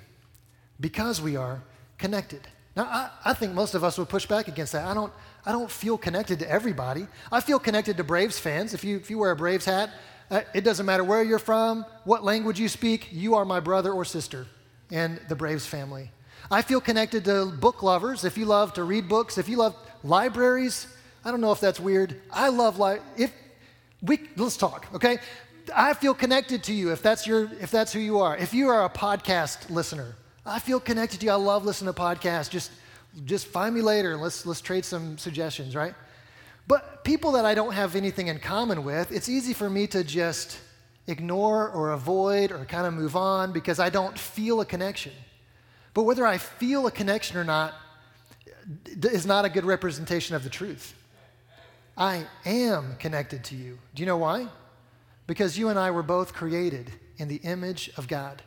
because 0.81 1.21
we 1.21 1.37
are 1.37 1.63
connected. 1.99 2.47
Now, 2.77 2.85
I, 2.85 3.11
I 3.27 3.35
think 3.35 3.55
most 3.55 3.75
of 3.75 3.85
us 3.85 3.99
would 3.99 4.09
push 4.09 4.27
back 4.27 4.49
against 4.49 4.73
that. 4.73 4.87
I 4.87 4.95
don't, 4.95 5.13
I 5.47 5.53
don't 5.53 5.71
feel 5.71 5.97
connected 5.97 6.41
to 6.41 6.51
everybody. 6.51 7.07
I 7.31 7.41
feel 7.41 7.59
connected 7.59 7.97
to 7.99 8.05
Braves 8.05 8.39
fans. 8.39 8.75
If 8.75 8.83
you, 8.83 8.97
if 8.97 9.11
you 9.11 9.19
wear 9.19 9.31
a 9.31 9.37
Braves 9.37 9.65
hat, 9.65 9.91
uh, 10.31 10.41
it 10.55 10.65
doesn't 10.65 10.87
matter 10.87 11.05
where 11.05 11.23
you're 11.23 11.39
from, 11.39 11.85
what 12.05 12.25
language 12.25 12.59
you 12.59 12.69
speak, 12.69 13.09
you 13.13 13.35
are 13.35 13.45
my 13.45 13.61
brother 13.61 13.93
or 13.93 14.05
sister 14.05 14.47
in 14.91 15.21
the 15.29 15.37
Braves 15.37 15.67
family. 15.67 16.11
I 16.51 16.63
feel 16.63 16.81
connected 16.81 17.25
to 17.27 17.47
book 17.47 17.83
lovers. 17.83 18.25
If 18.25 18.37
you 18.37 18.45
love 18.45 18.73
to 18.75 18.85
read 18.85 19.09
books, 19.09 19.39
if 19.39 19.49
you 19.49 19.57
love 19.57 19.77
libraries, 20.03 20.87
I 21.25 21.31
don't 21.31 21.41
know 21.41 21.53
if 21.53 21.61
that's 21.61 21.81
weird. 21.81 22.21
I 22.31 22.49
love 22.49 22.79
li- 22.79 22.99
if 23.17 23.33
we 24.03 24.21
let's 24.37 24.57
talk, 24.57 24.87
okay? 24.95 25.19
I 25.75 25.95
feel 25.95 26.13
connected 26.13 26.63
to 26.65 26.75
you 26.75 26.93
if 26.93 27.01
that's 27.01 27.27
your 27.27 27.51
if 27.61 27.71
that's 27.71 27.93
who 27.93 28.01
you 28.01 28.19
are. 28.19 28.37
If 28.37 28.53
you 28.53 28.69
are 28.69 28.85
a 28.85 28.91
podcast 28.91 29.71
listener, 29.71 30.15
I 30.47 30.59
feel 30.59 30.81
connected 30.81 31.21
to 31.21 31.27
you. 31.27 31.33
I 31.33 31.37
love 31.37 31.65
listening 31.65 31.93
to 31.93 32.01
podcasts. 32.01 32.51
Just, 32.51 32.71
just 33.25 33.47
find 33.47 33.75
me 33.75 33.81
later 33.81 34.13
and 34.13 34.21
let's, 34.21 34.45
let's 34.45 34.61
trade 34.61 34.85
some 34.85 35.17
suggestions, 35.17 35.75
right? 35.75 35.95
But 36.67 37.05
people 37.05 37.33
that 37.33 37.45
I 37.45 37.55
don't 37.55 37.73
have 37.73 37.97
anything 37.97 38.29
in 38.29 38.39
common 38.39 38.85
with, 38.85 39.13
it's 39.13 39.29
easy 39.29 39.53
for 39.53 39.69
me 39.69 39.87
to 39.89 40.05
just 40.05 40.59
ignore 41.07 41.69
or 41.71 41.91
avoid 41.91 42.51
or 42.53 42.65
kind 42.65 42.87
of 42.87 42.95
move 42.95 43.17
on 43.17 43.53
because 43.53 43.79
I 43.79 43.91
don't 43.91 44.19
feel 44.19 44.61
a 44.61 44.65
connection. 44.65 45.13
But 45.93 46.05
whether 46.05 46.27
I 46.27 46.39
feel 46.39 46.87
a 46.87 46.91
connection 46.91 47.37
or 47.37 47.45
not 47.45 47.75
is 49.03 49.27
not 49.27 49.45
a 49.45 49.49
good 49.49 49.65
representation 49.65 50.35
of 50.35 50.43
the 50.43 50.51
truth. 50.51 50.95
I 51.97 52.27
am 52.45 52.97
connected 52.99 53.45
to 53.45 53.55
you. 53.55 53.79
Do 53.95 54.03
you 54.03 54.07
know 54.07 54.17
why? 54.17 54.49
Because 55.27 55.59
you 55.59 55.69
and 55.69 55.79
I 55.79 55.91
were 55.91 56.03
both 56.03 56.33
created 56.33 56.91
in 57.19 57.29
the 57.29 57.37
image 57.37 57.91
of 57.97 58.09
God. 58.09 58.43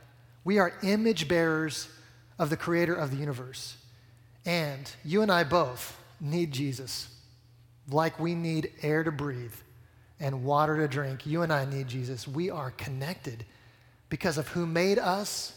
We 0.47 0.59
are 0.59 0.71
image 0.81 1.27
bearers 1.27 1.89
of 2.39 2.49
the 2.49 2.55
creator 2.55 2.95
of 2.95 3.11
the 3.11 3.17
universe. 3.17 3.75
And 4.45 4.89
you 5.03 5.21
and 5.21 5.29
I 5.29 5.43
both 5.43 6.01
need 6.21 6.53
Jesus. 6.53 7.13
Like 7.89 8.17
we 8.17 8.33
need 8.33 8.71
air 8.81 9.03
to 9.03 9.11
breathe 9.11 9.51
and 10.21 10.45
water 10.45 10.77
to 10.77 10.87
drink, 10.87 11.25
you 11.25 11.41
and 11.41 11.51
I 11.51 11.65
need 11.65 11.89
Jesus. 11.89 12.29
We 12.29 12.49
are 12.49 12.71
connected 12.71 13.43
because 14.07 14.37
of 14.37 14.47
who 14.47 14.65
made 14.65 14.99
us, 14.99 15.51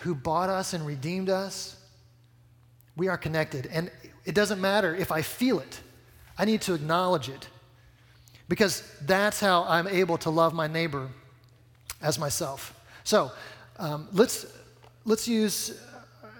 who 0.00 0.14
bought 0.14 0.50
us 0.50 0.74
and 0.74 0.84
redeemed 0.84 1.30
us. 1.30 1.78
We 2.96 3.08
are 3.08 3.16
connected. 3.16 3.66
And 3.72 3.90
it 4.26 4.34
doesn't 4.34 4.60
matter 4.60 4.94
if 4.94 5.10
I 5.10 5.22
feel 5.22 5.58
it, 5.58 5.80
I 6.36 6.44
need 6.44 6.60
to 6.62 6.74
acknowledge 6.74 7.30
it 7.30 7.48
because 8.46 8.82
that's 9.06 9.40
how 9.40 9.64
I'm 9.64 9.88
able 9.88 10.18
to 10.18 10.28
love 10.28 10.52
my 10.52 10.66
neighbor 10.66 11.08
as 12.02 12.18
myself. 12.18 12.78
So, 13.04 13.32
um, 13.82 14.06
let's, 14.12 14.46
let's 15.04 15.26
use 15.26 15.82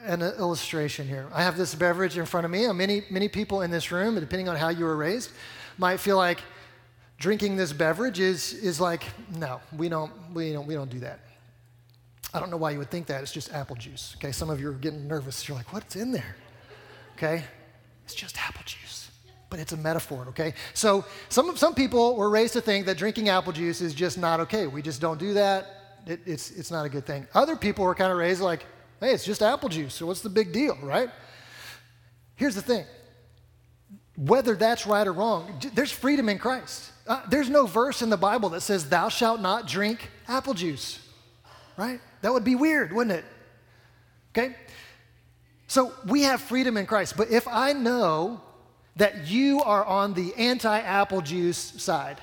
an 0.04 0.22
illustration 0.22 1.08
here. 1.08 1.26
I 1.34 1.42
have 1.42 1.56
this 1.56 1.74
beverage 1.74 2.16
in 2.16 2.24
front 2.24 2.44
of 2.44 2.52
me. 2.52 2.70
Many, 2.72 3.02
many 3.10 3.28
people 3.28 3.62
in 3.62 3.70
this 3.70 3.90
room, 3.90 4.14
depending 4.14 4.48
on 4.48 4.54
how 4.54 4.68
you 4.68 4.84
were 4.84 4.96
raised, 4.96 5.32
might 5.76 5.98
feel 5.98 6.16
like 6.16 6.38
drinking 7.18 7.56
this 7.56 7.72
beverage 7.72 8.20
is, 8.20 8.52
is 8.52 8.80
like, 8.80 9.02
no, 9.36 9.60
we 9.76 9.88
don't, 9.88 10.12
we, 10.32 10.52
don't, 10.52 10.68
we 10.68 10.74
don't 10.74 10.88
do 10.88 11.00
that. 11.00 11.18
I 12.32 12.38
don't 12.38 12.48
know 12.48 12.56
why 12.56 12.70
you 12.70 12.78
would 12.78 12.90
think 12.92 13.08
that. 13.08 13.22
It's 13.22 13.32
just 13.32 13.52
apple 13.52 13.74
juice. 13.74 14.14
Okay, 14.18 14.30
some 14.30 14.48
of 14.48 14.60
you 14.60 14.70
are 14.70 14.74
getting 14.74 15.08
nervous. 15.08 15.48
You're 15.48 15.56
like, 15.56 15.72
what's 15.72 15.96
in 15.96 16.12
there? 16.12 16.36
Okay, 17.16 17.42
it's 18.04 18.14
just 18.14 18.38
apple 18.38 18.62
juice, 18.64 19.10
but 19.50 19.58
it's 19.58 19.72
a 19.72 19.76
metaphor. 19.76 20.26
Okay, 20.28 20.54
so 20.74 21.04
some 21.28 21.56
some 21.56 21.74
people 21.74 22.16
were 22.16 22.30
raised 22.30 22.54
to 22.54 22.60
think 22.60 22.86
that 22.86 22.96
drinking 22.96 23.28
apple 23.28 23.52
juice 23.52 23.80
is 23.80 23.92
just 23.92 24.16
not 24.16 24.40
okay. 24.40 24.66
We 24.66 24.80
just 24.80 25.00
don't 25.00 25.18
do 25.18 25.34
that 25.34 25.81
it, 26.06 26.20
it's, 26.26 26.50
it's 26.50 26.70
not 26.70 26.84
a 26.84 26.88
good 26.88 27.06
thing. 27.06 27.26
Other 27.34 27.56
people 27.56 27.84
were 27.84 27.94
kind 27.94 28.12
of 28.12 28.18
raised 28.18 28.40
like, 28.40 28.64
hey, 29.00 29.12
it's 29.12 29.24
just 29.24 29.42
apple 29.42 29.68
juice, 29.68 29.94
so 29.94 30.06
what's 30.06 30.20
the 30.20 30.28
big 30.28 30.52
deal, 30.52 30.78
right? 30.82 31.10
Here's 32.36 32.54
the 32.54 32.62
thing 32.62 32.84
whether 34.16 34.54
that's 34.54 34.86
right 34.86 35.06
or 35.06 35.12
wrong, 35.12 35.58
there's 35.74 35.90
freedom 35.90 36.28
in 36.28 36.38
Christ. 36.38 36.92
Uh, 37.06 37.22
there's 37.28 37.48
no 37.48 37.66
verse 37.66 38.02
in 38.02 38.10
the 38.10 38.16
Bible 38.16 38.50
that 38.50 38.60
says, 38.60 38.88
Thou 38.88 39.08
shalt 39.08 39.40
not 39.40 39.66
drink 39.66 40.10
apple 40.28 40.54
juice, 40.54 41.00
right? 41.76 42.00
That 42.20 42.32
would 42.32 42.44
be 42.44 42.54
weird, 42.54 42.92
wouldn't 42.92 43.16
it? 43.16 43.24
Okay? 44.30 44.54
So 45.66 45.92
we 46.06 46.22
have 46.22 46.40
freedom 46.40 46.76
in 46.76 46.86
Christ. 46.86 47.16
But 47.16 47.30
if 47.30 47.48
I 47.48 47.72
know 47.72 48.42
that 48.96 49.28
you 49.28 49.62
are 49.62 49.84
on 49.84 50.14
the 50.14 50.34
anti 50.34 50.78
apple 50.78 51.22
juice 51.22 51.56
side 51.56 52.20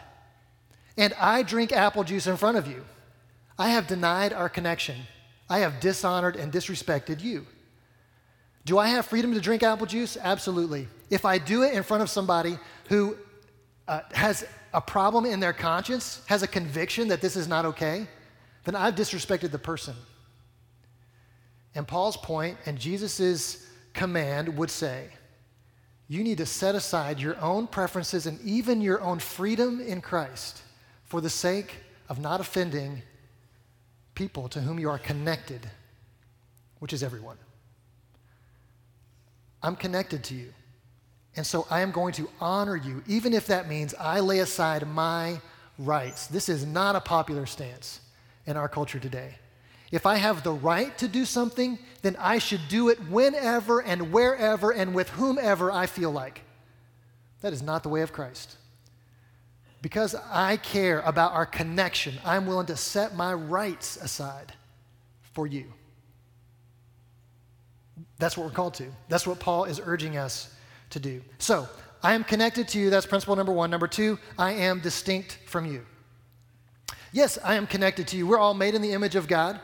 and 0.98 1.14
I 1.20 1.44
drink 1.44 1.72
apple 1.72 2.04
juice 2.04 2.28
in 2.28 2.38
front 2.38 2.58
of 2.58 2.68
you, 2.68 2.86
I 3.60 3.70
have 3.70 3.88
denied 3.88 4.32
our 4.32 4.48
connection. 4.48 4.96
I 5.50 5.60
have 5.60 5.82
dishonored 5.82 6.38
and 6.38 6.52
disrespected 6.52 7.22
you. 7.22 7.46
Do 8.64 8.78
I 8.78 8.88
have 8.88 9.06
freedom 9.06 9.34
to 9.34 9.42
drink 9.42 9.64
apple 9.64 9.86
juice? 9.86 10.18
Absolutely. 10.20 10.88
If 11.10 11.26
I 11.26 11.40
do 11.40 11.64
it 11.64 11.74
in 11.74 11.84
front 11.84 12.02
of 12.02 12.10
somebody 12.10 12.58
who 12.88 13.18
uh, 13.88 14.02
has 14.14 14.46
a 14.74 14.80
problem 14.80 15.26
in 15.26 15.42
their 15.42 15.54
conscience, 15.54 16.22
has 16.28 16.42
a 16.42 16.48
conviction 16.48 17.10
that 17.10 17.20
this 17.20 17.36
is 17.36 17.48
not 17.48 17.66
okay, 17.66 18.08
then 18.64 18.76
I've 18.76 18.96
disrespected 18.96 19.52
the 19.52 19.60
person. 19.60 19.96
And 21.76 21.88
Paul's 21.88 22.18
point 22.18 22.58
and 22.66 22.80
Jesus' 22.80 23.68
command 23.94 24.58
would 24.58 24.70
say, 24.70 25.10
you 26.08 26.24
need 26.24 26.38
to 26.38 26.46
set 26.46 26.76
aside 26.76 27.20
your 27.20 27.40
own 27.40 27.68
preferences 27.68 28.26
and 28.26 28.40
even 28.42 28.82
your 28.82 29.02
own 29.02 29.20
freedom 29.20 29.82
in 29.82 30.02
Christ 30.02 30.62
for 31.06 31.22
the 31.22 31.30
sake 31.30 31.76
of 32.08 32.20
not 32.20 32.40
offending 32.40 33.02
people 34.20 34.50
to 34.50 34.60
whom 34.60 34.78
you 34.78 34.90
are 34.90 35.00
connected 35.00 35.62
which 36.80 36.94
is 36.94 37.04
everyone. 37.04 37.38
I'm 39.62 39.76
connected 39.76 40.24
to 40.26 40.36
you. 40.36 40.54
And 41.36 41.46
so 41.46 41.68
I 41.70 41.82
am 41.82 41.92
going 41.92 42.14
to 42.14 42.30
honor 42.42 42.76
you, 42.76 43.04
even 43.08 43.34
if 43.34 43.48
that 43.48 43.70
means 43.70 43.94
I 43.94 44.20
lay 44.22 44.40
aside 44.40 44.88
my 44.88 45.40
rights. 45.78 46.28
This 46.28 46.50
is 46.50 46.66
not 46.66 46.96
a 46.96 47.02
popular 47.02 47.46
stance 47.46 48.02
in 48.46 48.58
our 48.58 48.68
culture 48.68 49.00
today. 49.00 49.36
If 49.92 50.06
I 50.06 50.18
have 50.18 50.44
the 50.44 50.52
right 50.52 50.98
to 50.98 51.08
do 51.08 51.26
something, 51.26 51.80
then 52.02 52.16
I 52.20 52.40
should 52.40 52.68
do 52.68 52.90
it 52.90 53.00
whenever 53.10 53.82
and 53.82 54.12
wherever 54.12 54.72
and 54.72 54.94
with 54.94 55.10
whomever 55.10 55.72
I 55.72 55.86
feel 55.86 56.12
like. 56.12 56.42
That 57.42 57.54
is 57.54 57.62
not 57.62 57.84
the 57.84 57.90
way 57.90 58.02
of 58.02 58.14
Christ. 58.14 58.58
Because 59.82 60.16
I 60.30 60.58
care 60.58 61.00
about 61.02 61.34
our 61.34 61.46
connection, 61.46 62.16
I'm 62.26 62.46
willing 62.46 62.66
to 62.68 62.76
set 62.76 63.16
my 63.16 63.34
rights 63.34 63.98
aside 63.98 64.54
for 65.34 65.48
you. 65.48 65.66
That's 68.18 68.36
what 68.36 68.46
we're 68.46 68.54
called 68.54 68.74
to. 68.76 68.88
That's 69.08 69.26
what 69.26 69.40
Paul 69.40 69.64
is 69.66 69.80
urging 69.84 70.18
us 70.18 70.54
to 70.90 71.00
do. 71.00 71.22
So, 71.38 71.70
I 72.02 72.14
am 72.14 72.24
connected 72.24 72.68
to 72.70 72.80
you. 72.80 72.90
That's 72.90 73.06
principle 73.06 73.36
number 73.36 73.52
one. 73.52 73.70
Number 73.70 73.88
two, 73.88 74.20
I 74.38 74.54
am 74.54 74.80
distinct 74.80 75.40
from 75.46 75.66
you. 75.66 75.86
Yes, 77.12 77.38
I 77.44 77.56
am 77.56 77.68
connected 77.68 78.08
to 78.10 78.18
you. 78.18 78.28
We're 78.28 78.38
all 78.38 78.54
made 78.54 78.76
in 78.76 78.82
the 78.82 78.94
image 78.94 79.16
of 79.16 79.28
God. 79.28 79.60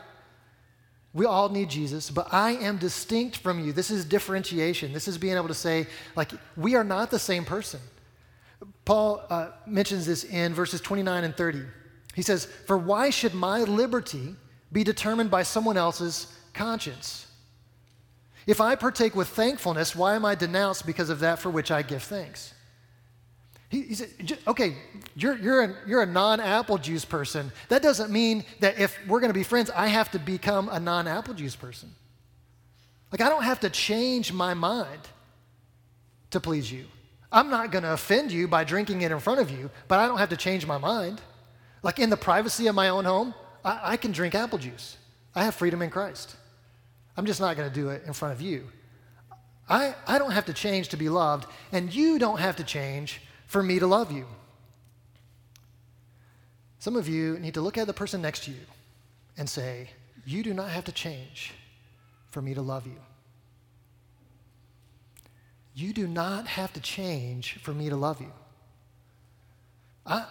We 1.14 1.24
all 1.24 1.48
need 1.48 1.70
Jesus, 1.70 2.10
but 2.10 2.28
I 2.32 2.52
am 2.52 2.76
distinct 2.76 3.38
from 3.38 3.64
you. 3.64 3.72
This 3.72 3.90
is 3.90 4.04
differentiation. 4.04 4.92
This 4.92 5.08
is 5.08 5.16
being 5.16 5.36
able 5.36 5.48
to 5.48 5.54
say, 5.54 5.86
like, 6.14 6.32
we 6.56 6.74
are 6.74 6.84
not 6.84 7.10
the 7.10 7.18
same 7.18 7.44
person. 7.44 7.80
Paul 8.86 9.22
uh, 9.28 9.48
mentions 9.66 10.06
this 10.06 10.24
in 10.24 10.54
verses 10.54 10.80
29 10.80 11.24
and 11.24 11.36
30. 11.36 11.62
He 12.14 12.22
says, 12.22 12.46
For 12.46 12.78
why 12.78 13.10
should 13.10 13.34
my 13.34 13.60
liberty 13.64 14.34
be 14.72 14.84
determined 14.84 15.30
by 15.30 15.42
someone 15.42 15.76
else's 15.76 16.32
conscience? 16.54 17.26
If 18.46 18.60
I 18.60 18.76
partake 18.76 19.16
with 19.16 19.28
thankfulness, 19.28 19.94
why 19.96 20.14
am 20.14 20.24
I 20.24 20.36
denounced 20.36 20.86
because 20.86 21.10
of 21.10 21.18
that 21.20 21.40
for 21.40 21.50
which 21.50 21.72
I 21.72 21.82
give 21.82 22.04
thanks? 22.04 22.54
He, 23.68 23.82
he 23.82 23.94
said, 23.96 24.38
okay, 24.46 24.76
you're, 25.16 25.36
you're 25.36 25.64
a, 25.64 25.74
you're 25.84 26.02
a 26.02 26.06
non 26.06 26.38
apple 26.38 26.78
juice 26.78 27.04
person. 27.04 27.50
That 27.68 27.82
doesn't 27.82 28.12
mean 28.12 28.44
that 28.60 28.78
if 28.78 28.96
we're 29.08 29.18
going 29.18 29.30
to 29.32 29.38
be 29.38 29.42
friends, 29.42 29.68
I 29.70 29.88
have 29.88 30.12
to 30.12 30.20
become 30.20 30.68
a 30.70 30.78
non 30.78 31.08
apple 31.08 31.34
juice 31.34 31.56
person. 31.56 31.92
Like, 33.10 33.20
I 33.20 33.28
don't 33.28 33.42
have 33.42 33.60
to 33.60 33.70
change 33.70 34.32
my 34.32 34.54
mind 34.54 35.00
to 36.30 36.38
please 36.38 36.70
you. 36.70 36.86
I'm 37.32 37.50
not 37.50 37.70
going 37.70 37.84
to 37.84 37.92
offend 37.92 38.32
you 38.32 38.48
by 38.48 38.64
drinking 38.64 39.02
it 39.02 39.10
in 39.10 39.18
front 39.18 39.40
of 39.40 39.50
you, 39.50 39.70
but 39.88 39.98
I 39.98 40.06
don't 40.06 40.18
have 40.18 40.28
to 40.30 40.36
change 40.36 40.66
my 40.66 40.78
mind. 40.78 41.20
Like, 41.82 41.98
in 41.98 42.10
the 42.10 42.16
privacy 42.16 42.66
of 42.66 42.74
my 42.74 42.88
own 42.88 43.04
home, 43.04 43.34
I, 43.64 43.80
I 43.82 43.96
can 43.96 44.12
drink 44.12 44.34
apple 44.34 44.58
juice. 44.58 44.96
I 45.34 45.44
have 45.44 45.54
freedom 45.54 45.82
in 45.82 45.90
Christ. 45.90 46.36
I'm 47.16 47.26
just 47.26 47.40
not 47.40 47.56
going 47.56 47.68
to 47.68 47.74
do 47.74 47.90
it 47.90 48.02
in 48.06 48.12
front 48.12 48.34
of 48.34 48.40
you. 48.40 48.66
I, 49.68 49.94
I 50.06 50.18
don't 50.18 50.30
have 50.30 50.46
to 50.46 50.52
change 50.52 50.90
to 50.90 50.96
be 50.96 51.08
loved, 51.08 51.46
and 51.72 51.92
you 51.92 52.18
don't 52.18 52.38
have 52.38 52.56
to 52.56 52.64
change 52.64 53.20
for 53.46 53.62
me 53.62 53.78
to 53.78 53.86
love 53.86 54.12
you. 54.12 54.26
Some 56.78 56.96
of 56.96 57.08
you 57.08 57.38
need 57.40 57.54
to 57.54 57.60
look 57.60 57.76
at 57.76 57.86
the 57.86 57.92
person 57.92 58.22
next 58.22 58.44
to 58.44 58.50
you 58.50 58.60
and 59.36 59.48
say, 59.48 59.90
You 60.24 60.42
do 60.42 60.54
not 60.54 60.68
have 60.68 60.84
to 60.84 60.92
change 60.92 61.52
for 62.30 62.40
me 62.40 62.54
to 62.54 62.62
love 62.62 62.86
you. 62.86 62.98
You 65.76 65.92
do 65.92 66.08
not 66.08 66.46
have 66.46 66.72
to 66.72 66.80
change 66.80 67.58
for 67.58 67.74
me 67.74 67.90
to 67.90 67.96
love 67.96 68.22
you. 68.22 68.32
I, 70.06 70.24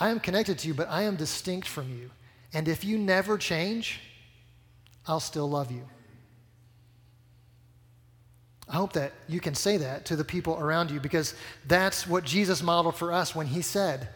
I 0.00 0.08
am 0.08 0.20
connected 0.20 0.58
to 0.60 0.68
you, 0.68 0.72
but 0.72 0.88
I 0.88 1.02
am 1.02 1.16
distinct 1.16 1.68
from 1.68 1.90
you. 1.90 2.10
And 2.54 2.66
if 2.66 2.82
you 2.82 2.96
never 2.96 3.36
change, 3.36 4.00
I'll 5.06 5.20
still 5.20 5.50
love 5.50 5.70
you. 5.70 5.86
I 8.66 8.76
hope 8.76 8.94
that 8.94 9.12
you 9.28 9.38
can 9.38 9.54
say 9.54 9.76
that 9.76 10.06
to 10.06 10.16
the 10.16 10.24
people 10.24 10.58
around 10.58 10.90
you 10.90 10.98
because 10.98 11.34
that's 11.66 12.06
what 12.06 12.24
Jesus 12.24 12.62
modeled 12.62 12.96
for 12.96 13.12
us 13.12 13.34
when 13.34 13.46
he 13.46 13.60
said, 13.60 14.08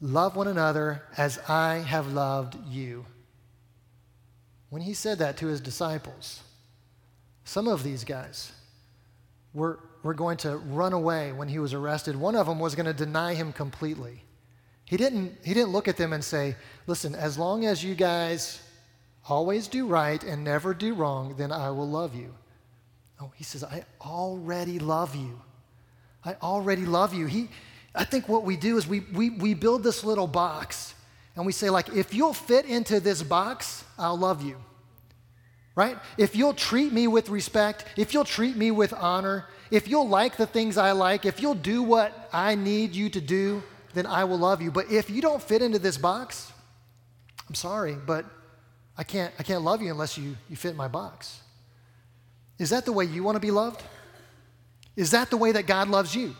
Love 0.00 0.34
one 0.34 0.48
another 0.48 1.04
as 1.16 1.38
I 1.48 1.76
have 1.76 2.12
loved 2.12 2.56
you. 2.68 3.06
When 4.68 4.82
he 4.82 4.94
said 4.94 5.20
that 5.20 5.36
to 5.36 5.46
his 5.46 5.60
disciples, 5.60 6.42
some 7.44 7.68
of 7.68 7.84
these 7.84 8.02
guys 8.02 8.50
were, 9.52 9.80
were 10.02 10.14
going 10.14 10.36
to 10.38 10.56
run 10.56 10.92
away 10.92 11.32
when 11.32 11.48
he 11.48 11.58
was 11.58 11.74
arrested. 11.74 12.16
One 12.16 12.36
of 12.36 12.46
them 12.46 12.58
was 12.58 12.74
going 12.74 12.86
to 12.86 12.94
deny 12.94 13.34
him 13.34 13.52
completely. 13.52 14.24
He 14.84 14.96
didn't, 14.96 15.38
he 15.44 15.54
didn't 15.54 15.70
look 15.70 15.88
at 15.88 15.96
them 15.96 16.12
and 16.12 16.22
say, 16.22 16.56
Listen, 16.86 17.14
as 17.14 17.38
long 17.38 17.64
as 17.64 17.84
you 17.84 17.94
guys 17.94 18.60
always 19.28 19.68
do 19.68 19.86
right 19.86 20.22
and 20.24 20.42
never 20.42 20.74
do 20.74 20.94
wrong, 20.94 21.34
then 21.36 21.52
I 21.52 21.70
will 21.70 21.88
love 21.88 22.14
you. 22.14 22.34
Oh, 23.20 23.30
he 23.36 23.44
says, 23.44 23.62
I 23.62 23.84
already 24.00 24.78
love 24.78 25.14
you. 25.14 25.40
I 26.24 26.34
already 26.42 26.86
love 26.86 27.14
you. 27.14 27.26
He, 27.26 27.48
I 27.94 28.04
think 28.04 28.28
what 28.28 28.44
we 28.44 28.56
do 28.56 28.76
is 28.76 28.86
we, 28.86 29.00
we, 29.00 29.30
we 29.30 29.54
build 29.54 29.82
this 29.82 30.04
little 30.04 30.26
box 30.26 30.94
and 31.36 31.46
we 31.46 31.52
say, 31.52 31.70
like, 31.70 31.88
if 31.90 32.12
you'll 32.12 32.34
fit 32.34 32.66
into 32.66 32.98
this 33.00 33.22
box, 33.22 33.84
I'll 33.98 34.18
love 34.18 34.42
you. 34.42 34.56
Right? 35.74 35.96
If 36.18 36.34
you'll 36.34 36.54
treat 36.54 36.92
me 36.92 37.06
with 37.06 37.28
respect, 37.28 37.84
if 37.96 38.12
you'll 38.12 38.24
treat 38.24 38.56
me 38.56 38.70
with 38.70 38.92
honor, 38.92 39.46
if 39.70 39.88
you'll 39.88 40.08
like 40.08 40.36
the 40.36 40.46
things 40.46 40.76
I 40.76 40.92
like, 40.92 41.24
if 41.24 41.40
you'll 41.40 41.54
do 41.54 41.82
what 41.82 42.28
I 42.32 42.54
need 42.54 42.94
you 42.94 43.08
to 43.10 43.20
do, 43.20 43.62
then 43.94 44.06
I 44.06 44.24
will 44.24 44.38
love 44.38 44.60
you. 44.60 44.70
But 44.70 44.90
if 44.90 45.10
you 45.10 45.22
don't 45.22 45.42
fit 45.42 45.62
into 45.62 45.78
this 45.78 45.96
box, 45.96 46.52
I'm 47.48 47.54
sorry, 47.54 47.94
but 47.94 48.24
I 48.98 49.04
can't, 49.04 49.32
I 49.38 49.42
can't 49.42 49.62
love 49.62 49.80
you 49.80 49.90
unless 49.90 50.18
you, 50.18 50.36
you 50.48 50.56
fit 50.56 50.76
my 50.76 50.88
box. 50.88 51.40
Is 52.58 52.70
that 52.70 52.84
the 52.84 52.92
way 52.92 53.04
you 53.04 53.22
want 53.22 53.36
to 53.36 53.40
be 53.40 53.50
loved? 53.50 53.82
Is 54.96 55.12
that 55.12 55.30
the 55.30 55.36
way 55.36 55.52
that 55.52 55.66
God 55.66 55.88
loves 55.88 56.14
you? 56.14 56.34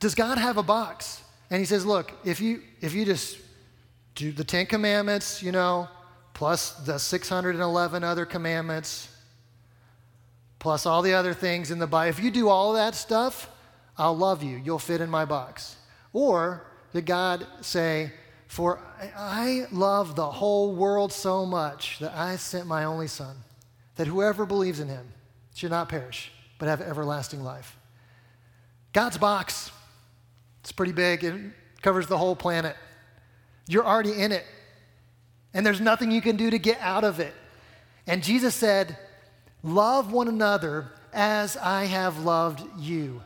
Does 0.00 0.14
God 0.14 0.38
have 0.38 0.56
a 0.56 0.62
box? 0.62 1.22
And 1.50 1.58
he 1.58 1.64
says, 1.64 1.84
look, 1.84 2.12
if 2.24 2.40
you 2.40 2.62
if 2.80 2.94
you 2.94 3.04
just 3.04 3.38
do 4.14 4.32
the 4.32 4.44
10 4.44 4.66
commandments, 4.66 5.42
you 5.42 5.52
know, 5.52 5.88
plus 6.34 6.72
the 6.72 6.98
611 6.98 8.04
other 8.04 8.24
commandments, 8.24 9.08
plus 10.58 10.86
all 10.86 11.02
the 11.02 11.14
other 11.14 11.34
things 11.34 11.70
in 11.70 11.78
the 11.78 11.86
Bible, 11.86 12.10
if 12.10 12.22
you 12.22 12.30
do 12.30 12.48
all 12.48 12.74
that 12.74 12.94
stuff, 12.94 13.48
I'll 13.96 14.16
love 14.16 14.42
you. 14.42 14.56
You'll 14.56 14.78
fit 14.78 15.00
in 15.00 15.10
my 15.10 15.24
box. 15.24 15.76
Or 16.12 16.66
did 16.92 17.06
God 17.06 17.46
say, 17.60 18.12
For 18.46 18.80
I 19.16 19.66
love 19.72 20.16
the 20.16 20.30
whole 20.30 20.74
world 20.74 21.12
so 21.12 21.44
much 21.44 21.98
that 21.98 22.14
I 22.14 22.36
sent 22.36 22.66
my 22.66 22.84
only 22.84 23.08
son? 23.08 23.36
that 24.00 24.06
whoever 24.06 24.46
believes 24.46 24.80
in 24.80 24.88
him 24.88 25.12
should 25.54 25.70
not 25.70 25.90
perish, 25.90 26.32
but 26.58 26.68
have 26.68 26.80
everlasting 26.80 27.44
life. 27.44 27.76
God's 28.94 29.18
box, 29.18 29.70
it's 30.60 30.72
pretty 30.72 30.92
big, 30.92 31.22
it 31.22 31.38
covers 31.82 32.06
the 32.06 32.16
whole 32.16 32.34
planet. 32.34 32.76
You're 33.68 33.84
already 33.84 34.12
in 34.12 34.32
it, 34.32 34.46
and 35.52 35.64
there's 35.64 35.80
nothing 35.80 36.10
you 36.10 36.20
can 36.20 36.36
do 36.36 36.50
to 36.50 36.58
get 36.58 36.80
out 36.80 37.04
of 37.04 37.20
it. 37.20 37.34
And 38.06 38.22
Jesus 38.22 38.54
said, 38.54 38.96
Love 39.62 40.12
one 40.12 40.28
another 40.28 40.90
as 41.12 41.56
I 41.56 41.84
have 41.84 42.24
loved 42.24 42.62
you. 42.78 43.22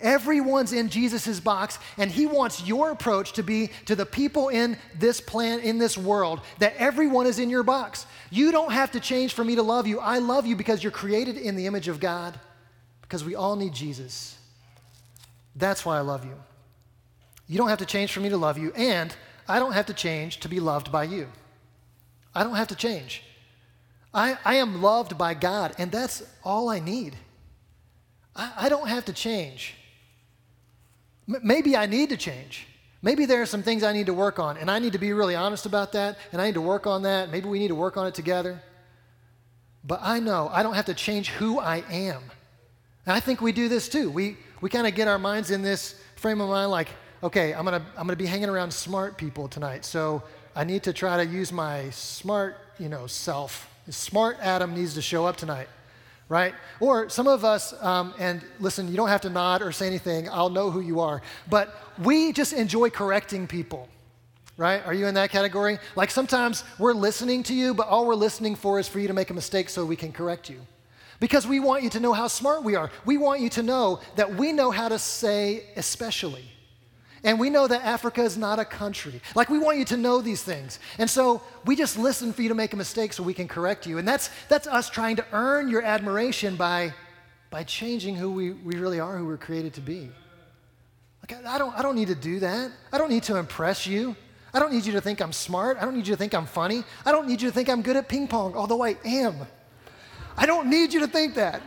Everyone's 0.00 0.72
in 0.72 0.88
Jesus' 0.88 1.38
box, 1.38 1.78
and 1.96 2.10
he 2.10 2.26
wants 2.26 2.66
your 2.66 2.90
approach 2.90 3.34
to 3.34 3.42
be 3.42 3.70
to 3.86 3.94
the 3.94 4.04
people 4.04 4.48
in 4.48 4.76
this 4.98 5.20
plan, 5.20 5.60
in 5.60 5.78
this 5.78 5.96
world, 5.96 6.40
that 6.58 6.74
everyone 6.76 7.26
is 7.26 7.38
in 7.38 7.48
your 7.48 7.62
box. 7.62 8.04
You 8.28 8.50
don't 8.50 8.72
have 8.72 8.90
to 8.92 9.00
change 9.00 9.32
for 9.32 9.44
me 9.44 9.54
to 9.54 9.62
love 9.62 9.86
you. 9.86 10.00
I 10.00 10.18
love 10.18 10.44
you 10.44 10.56
because 10.56 10.82
you're 10.82 10.90
created 10.90 11.36
in 11.36 11.54
the 11.54 11.66
image 11.66 11.86
of 11.86 12.00
God, 12.00 12.38
because 13.02 13.24
we 13.24 13.36
all 13.36 13.54
need 13.54 13.72
Jesus. 13.72 14.36
That's 15.54 15.84
why 15.84 15.98
I 15.98 16.00
love 16.00 16.24
you. 16.24 16.34
You 17.46 17.58
don't 17.58 17.68
have 17.68 17.78
to 17.78 17.86
change 17.86 18.12
for 18.12 18.20
me 18.20 18.28
to 18.30 18.36
love 18.36 18.58
you, 18.58 18.72
and 18.74 19.14
I 19.46 19.60
don't 19.60 19.72
have 19.72 19.86
to 19.86 19.94
change 19.94 20.40
to 20.40 20.48
be 20.48 20.58
loved 20.58 20.90
by 20.90 21.04
you. 21.04 21.28
I 22.34 22.44
don't 22.44 22.56
have 22.56 22.68
to 22.68 22.74
change. 22.74 23.22
I, 24.14 24.36
I 24.44 24.56
am 24.56 24.82
loved 24.82 25.16
by 25.16 25.34
God, 25.34 25.74
and 25.78 25.90
that's 25.90 26.22
all 26.44 26.68
I 26.68 26.80
need. 26.80 27.16
I, 28.36 28.52
I 28.56 28.68
don't 28.68 28.88
have 28.88 29.06
to 29.06 29.12
change. 29.12 29.74
M- 31.28 31.40
maybe 31.42 31.76
I 31.76 31.86
need 31.86 32.10
to 32.10 32.16
change. 32.16 32.66
Maybe 33.00 33.26
there 33.26 33.42
are 33.42 33.46
some 33.46 33.62
things 33.62 33.82
I 33.82 33.92
need 33.92 34.06
to 34.06 34.14
work 34.14 34.38
on, 34.38 34.56
and 34.56 34.70
I 34.70 34.78
need 34.78 34.92
to 34.92 34.98
be 34.98 35.12
really 35.12 35.34
honest 35.34 35.66
about 35.66 35.92
that, 35.92 36.18
and 36.30 36.40
I 36.40 36.46
need 36.46 36.54
to 36.54 36.60
work 36.60 36.86
on 36.86 37.02
that. 37.02 37.30
Maybe 37.30 37.48
we 37.48 37.58
need 37.58 37.68
to 37.68 37.74
work 37.74 37.96
on 37.96 38.06
it 38.06 38.14
together. 38.14 38.62
But 39.84 40.00
I 40.02 40.20
know 40.20 40.48
I 40.52 40.62
don't 40.62 40.74
have 40.74 40.86
to 40.86 40.94
change 40.94 41.30
who 41.30 41.58
I 41.58 41.82
am. 41.90 42.22
And 43.06 43.16
I 43.16 43.20
think 43.20 43.40
we 43.40 43.50
do 43.50 43.68
this 43.68 43.88
too. 43.88 44.10
We, 44.10 44.36
we 44.60 44.70
kind 44.70 44.86
of 44.86 44.94
get 44.94 45.08
our 45.08 45.18
minds 45.18 45.50
in 45.50 45.62
this 45.62 45.96
frame 46.14 46.40
of 46.40 46.48
mind 46.48 46.70
like, 46.70 46.88
okay, 47.22 47.52
I'm 47.52 47.64
going 47.64 47.80
to 47.80 47.86
I'm 47.96 48.06
going 48.06 48.16
to 48.16 48.16
be 48.16 48.26
hanging 48.26 48.48
around 48.48 48.72
smart 48.72 49.16
people 49.16 49.48
tonight. 49.48 49.84
So 49.84 50.22
I 50.54 50.64
need 50.64 50.82
to 50.84 50.92
try 50.92 51.16
to 51.24 51.30
use 51.30 51.52
my 51.52 51.90
smart, 51.90 52.56
you 52.78 52.88
know, 52.88 53.06
self. 53.06 53.68
Smart 53.88 54.38
Adam 54.40 54.74
needs 54.74 54.94
to 54.94 55.02
show 55.02 55.26
up 55.26 55.36
tonight 55.36 55.68
right? 56.28 56.54
Or 56.80 57.10
some 57.10 57.26
of 57.28 57.44
us, 57.44 57.74
um, 57.82 58.14
and 58.18 58.42
listen, 58.58 58.88
you 58.88 58.96
don't 58.96 59.08
have 59.08 59.20
to 59.20 59.28
nod 59.28 59.60
or 59.60 59.70
say 59.70 59.86
anything, 59.86 60.30
I'll 60.30 60.48
know 60.48 60.70
who 60.70 60.80
you 60.80 60.98
are, 61.00 61.20
but 61.50 61.76
we 62.02 62.32
just 62.32 62.54
enjoy 62.54 62.88
correcting 62.88 63.46
people. 63.46 63.86
right? 64.56 64.84
Are 64.86 64.94
you 64.94 65.06
in 65.06 65.14
that 65.14 65.30
category? 65.30 65.78
Like 65.96 66.10
sometimes 66.10 66.64
we're 66.78 66.94
listening 66.94 67.42
to 67.44 67.54
you, 67.54 67.74
but 67.74 67.88
all 67.88 68.06
we're 68.06 68.14
listening 68.14 68.54
for 68.54 68.78
is 68.78 68.88
for 68.88 68.98
you 68.98 69.08
to 69.08 69.14
make 69.14 69.30
a 69.30 69.34
mistake 69.34 69.68
so 69.68 69.84
we 69.84 69.96
can 69.96 70.12
correct 70.12 70.48
you. 70.48 70.60
Because 71.20 71.46
we 71.46 71.60
want 71.60 71.82
you 71.82 71.90
to 71.90 72.00
know 72.00 72.12
how 72.12 72.28
smart 72.28 72.64
we 72.64 72.74
are. 72.76 72.90
We 73.04 73.16
want 73.16 73.40
you 73.40 73.48
to 73.50 73.62
know 73.62 74.00
that 74.16 74.34
we 74.34 74.52
know 74.52 74.70
how 74.70 74.88
to 74.88 74.98
say 74.98 75.64
especially. 75.76 76.44
And 77.24 77.38
we 77.38 77.50
know 77.50 77.68
that 77.68 77.84
Africa 77.84 78.22
is 78.22 78.36
not 78.36 78.58
a 78.58 78.64
country. 78.64 79.20
Like, 79.34 79.48
we 79.48 79.58
want 79.58 79.78
you 79.78 79.84
to 79.86 79.96
know 79.96 80.20
these 80.20 80.42
things. 80.42 80.80
And 80.98 81.08
so 81.08 81.40
we 81.64 81.76
just 81.76 81.96
listen 81.96 82.32
for 82.32 82.42
you 82.42 82.48
to 82.48 82.54
make 82.54 82.72
a 82.72 82.76
mistake 82.76 83.12
so 83.12 83.22
we 83.22 83.34
can 83.34 83.46
correct 83.46 83.86
you. 83.86 83.98
And 83.98 84.08
that's, 84.08 84.30
that's 84.48 84.66
us 84.66 84.90
trying 84.90 85.16
to 85.16 85.26
earn 85.32 85.68
your 85.68 85.82
admiration 85.82 86.56
by, 86.56 86.92
by 87.50 87.62
changing 87.62 88.16
who 88.16 88.32
we, 88.32 88.52
we 88.52 88.74
really 88.74 88.98
are, 88.98 89.16
who 89.16 89.26
we're 89.26 89.36
created 89.36 89.72
to 89.74 89.80
be. 89.80 90.10
Like, 91.22 91.46
I 91.46 91.58
don't, 91.58 91.78
I 91.78 91.82
don't 91.82 91.94
need 91.94 92.08
to 92.08 92.16
do 92.16 92.40
that. 92.40 92.72
I 92.92 92.98
don't 92.98 93.10
need 93.10 93.22
to 93.24 93.36
impress 93.36 93.86
you. 93.86 94.16
I 94.52 94.58
don't 94.58 94.72
need 94.72 94.84
you 94.84 94.92
to 94.92 95.00
think 95.00 95.20
I'm 95.20 95.32
smart. 95.32 95.78
I 95.80 95.84
don't 95.84 95.94
need 95.94 96.06
you 96.06 96.14
to 96.14 96.18
think 96.18 96.34
I'm 96.34 96.46
funny. 96.46 96.82
I 97.06 97.12
don't 97.12 97.28
need 97.28 97.40
you 97.40 97.48
to 97.48 97.54
think 97.54 97.68
I'm 97.68 97.82
good 97.82 97.96
at 97.96 98.08
ping 98.08 98.26
pong, 98.26 98.54
although 98.54 98.82
I 98.82 98.96
am. 99.04 99.36
I 100.36 100.44
don't 100.44 100.68
need 100.68 100.92
you 100.92 101.00
to 101.00 101.06
think 101.06 101.36
that. 101.36 101.62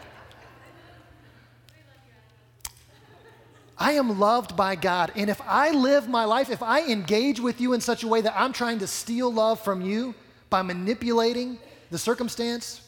I 3.77 3.93
am 3.93 4.19
loved 4.19 4.55
by 4.55 4.75
God. 4.75 5.11
And 5.15 5.29
if 5.29 5.41
I 5.45 5.71
live 5.71 6.07
my 6.07 6.25
life, 6.25 6.49
if 6.49 6.63
I 6.63 6.83
engage 6.83 7.39
with 7.39 7.59
you 7.59 7.73
in 7.73 7.81
such 7.81 8.03
a 8.03 8.07
way 8.07 8.21
that 8.21 8.33
I'm 8.39 8.53
trying 8.53 8.79
to 8.79 8.88
steal 8.88 9.31
love 9.31 9.59
from 9.59 9.81
you 9.81 10.15
by 10.49 10.61
manipulating 10.61 11.59
the 11.91 11.97
circumstance, 11.97 12.81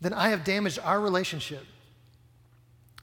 then 0.00 0.12
I 0.12 0.28
have 0.28 0.44
damaged 0.44 0.78
our 0.84 1.00
relationship. 1.00 1.64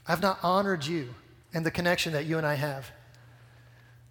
I've 0.06 0.22
not 0.22 0.38
honored 0.42 0.86
you 0.86 1.14
and 1.52 1.66
the 1.66 1.70
connection 1.70 2.12
that 2.12 2.26
you 2.26 2.38
and 2.38 2.46
I 2.46 2.54
have. 2.54 2.90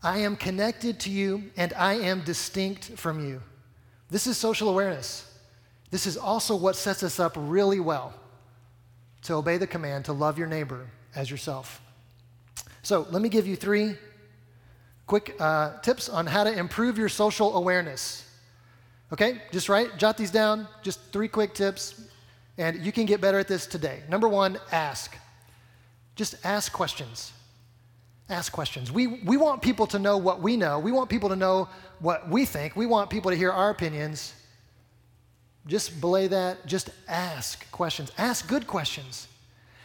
I 0.03 0.19
am 0.19 0.35
connected 0.35 0.99
to 1.01 1.09
you 1.09 1.51
and 1.55 1.73
I 1.73 1.93
am 1.93 2.21
distinct 2.21 2.91
from 2.97 3.25
you. 3.25 3.41
This 4.09 4.27
is 4.27 4.37
social 4.37 4.69
awareness. 4.69 5.31
This 5.89 6.05
is 6.05 6.17
also 6.17 6.55
what 6.55 6.75
sets 6.75 7.01
us 7.01 7.19
up 7.19 7.33
really 7.37 7.79
well 7.79 8.13
to 9.23 9.33
obey 9.33 9.57
the 9.57 9.65
command 9.65 10.05
to 10.05 10.13
love 10.13 10.37
your 10.37 10.47
neighbor 10.47 10.87
as 11.15 11.31
yourself. 11.31 11.81
So, 12.85 13.07
let 13.09 13.23
me 13.23 13.29
give 13.29 13.47
you 13.47 13.55
three 13.55 13.95
quick 15.07 15.35
uh, 15.39 15.79
tips 15.79 16.07
on 16.07 16.27
how 16.27 16.43
to 16.43 16.55
improve 16.55 16.99
your 16.99 17.09
social 17.09 17.57
awareness. 17.57 18.29
Okay, 19.11 19.41
just 19.51 19.69
write, 19.69 19.97
jot 19.97 20.17
these 20.17 20.29
down, 20.29 20.67
just 20.83 20.99
three 21.11 21.27
quick 21.27 21.55
tips, 21.55 21.99
and 22.59 22.85
you 22.85 22.91
can 22.91 23.07
get 23.07 23.21
better 23.21 23.39
at 23.39 23.47
this 23.47 23.65
today. 23.65 24.03
Number 24.07 24.27
one, 24.27 24.59
ask. 24.71 25.17
Just 26.15 26.35
ask 26.45 26.71
questions. 26.71 27.33
Ask 28.29 28.51
questions. 28.51 28.91
We, 28.91 29.07
we 29.07 29.35
want 29.35 29.63
people 29.63 29.87
to 29.87 29.97
know 29.97 30.19
what 30.19 30.43
we 30.43 30.55
know. 30.55 30.77
We 30.77 30.91
want 30.91 31.09
people 31.09 31.29
to 31.29 31.35
know 31.35 31.67
what 31.97 32.29
we 32.29 32.45
think. 32.45 32.75
We 32.75 32.85
want 32.85 33.09
people 33.09 33.31
to 33.31 33.37
hear 33.37 33.51
our 33.51 33.71
opinions. 33.71 34.31
Just 35.65 35.99
belay 35.99 36.27
that. 36.27 36.67
Just 36.67 36.91
ask 37.07 37.65
questions. 37.71 38.11
Ask 38.19 38.47
good 38.47 38.67
questions. 38.67 39.27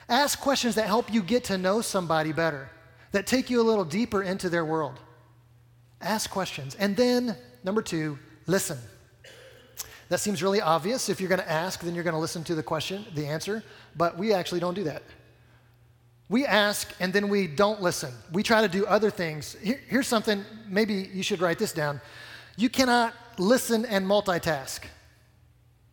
Ask 0.06 0.38
questions 0.38 0.74
that 0.74 0.84
help 0.84 1.10
you 1.10 1.22
get 1.22 1.44
to 1.44 1.56
know 1.56 1.80
somebody 1.80 2.32
better 2.32 2.68
that 3.12 3.26
take 3.26 3.50
you 3.50 3.60
a 3.60 3.64
little 3.64 3.84
deeper 3.84 4.22
into 4.22 4.48
their 4.48 4.64
world. 4.64 4.98
Ask 6.00 6.30
questions. 6.30 6.74
And 6.76 6.96
then, 6.96 7.36
number 7.64 7.82
two, 7.82 8.18
listen. 8.46 8.78
That 10.08 10.18
seems 10.18 10.42
really 10.42 10.60
obvious. 10.60 11.08
If 11.08 11.20
you're 11.20 11.28
going 11.28 11.40
to 11.40 11.50
ask, 11.50 11.80
then 11.80 11.94
you're 11.94 12.04
going 12.04 12.14
to 12.14 12.20
listen 12.20 12.42
to 12.44 12.54
the 12.54 12.62
question, 12.62 13.04
the 13.14 13.26
answer, 13.26 13.62
but 13.96 14.18
we 14.18 14.32
actually 14.32 14.60
don't 14.60 14.74
do 14.74 14.84
that. 14.84 15.02
We 16.28 16.46
ask 16.46 16.92
and 17.00 17.12
then 17.12 17.28
we 17.28 17.46
don't 17.46 17.82
listen. 17.82 18.12
We 18.32 18.42
try 18.42 18.60
to 18.60 18.68
do 18.68 18.86
other 18.86 19.10
things. 19.10 19.56
Here, 19.62 19.80
here's 19.88 20.06
something, 20.06 20.44
maybe 20.68 21.10
you 21.12 21.22
should 21.22 21.40
write 21.40 21.58
this 21.58 21.72
down. 21.72 22.00
You 22.56 22.68
cannot 22.68 23.14
listen 23.38 23.84
and 23.84 24.06
multitask. 24.06 24.80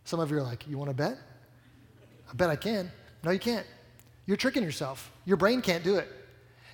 Some 0.03 0.19
of 0.19 0.31
you 0.31 0.37
are 0.37 0.43
like, 0.43 0.67
You 0.67 0.77
want 0.77 0.89
to 0.89 0.95
bet? 0.95 1.17
I 2.29 2.33
bet 2.33 2.49
I 2.49 2.55
can. 2.55 2.91
No, 3.23 3.31
you 3.31 3.39
can't. 3.39 3.65
You're 4.25 4.37
tricking 4.37 4.63
yourself. 4.63 5.11
Your 5.25 5.37
brain 5.37 5.61
can't 5.61 5.83
do 5.83 5.95
it. 5.95 6.07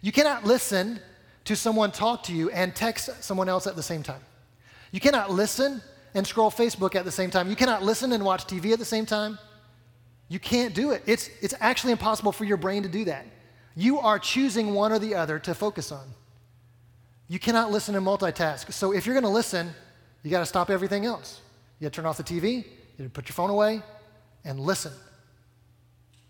You 0.04 0.12
cannot 0.12 0.44
listen 0.44 1.00
to 1.46 1.56
someone 1.56 1.92
talk 1.92 2.24
to 2.24 2.34
you 2.34 2.52
and 2.52 2.76
text 2.76 3.24
someone 3.24 3.48
else 3.48 3.68
at 3.68 3.78
the 3.78 3.82
same 3.82 4.04
time. 4.04 4.20
You 4.92 5.00
cannot 5.00 5.32
listen 5.32 5.82
and 6.14 6.28
scroll 6.28 6.52
Facebook 6.52 6.94
at 6.94 7.06
the 7.06 7.12
same 7.12 7.32
time. 7.32 7.50
You 7.50 7.56
cannot 7.56 7.84
listen 7.84 8.12
and 8.12 8.24
watch 8.26 8.46
TV 8.46 8.74
at 8.74 8.80
the 8.80 8.86
same 8.86 9.06
time. 9.06 9.40
You 10.28 10.40
can't 10.40 10.76
do 10.76 10.92
it. 10.92 11.04
It's, 11.06 11.30
it's 11.42 11.54
actually 11.62 11.94
impossible 11.94 12.34
for 12.34 12.44
your 12.44 12.58
brain 12.58 12.84
to 12.84 12.90
do 12.90 13.06
that. 13.06 13.26
You 13.76 13.98
are 14.00 14.20
choosing 14.20 14.74
one 14.74 14.92
or 14.92 15.00
the 15.00 15.16
other 15.16 15.40
to 15.40 15.56
focus 15.56 15.90
on. 15.90 16.06
You 17.30 17.40
cannot 17.40 17.72
listen 17.72 17.96
and 17.96 18.06
multitask. 18.06 18.74
So 18.74 18.92
if 18.92 19.06
you're 19.06 19.16
going 19.16 19.24
to 19.24 19.30
listen, 19.30 19.74
you 20.22 20.32
got 20.32 20.40
to 20.40 20.46
stop 20.46 20.70
everything 20.70 21.06
else. 21.06 21.40
You 21.80 21.86
got 21.86 21.94
to 21.94 21.96
turn 21.96 22.06
off 22.06 22.18
the 22.18 22.24
TV, 22.24 22.58
you 22.58 22.64
got 22.98 23.04
to 23.06 23.10
put 23.10 23.30
your 23.30 23.36
phone 23.36 23.50
away, 23.50 23.82
and 24.44 24.60
listen. 24.60 24.92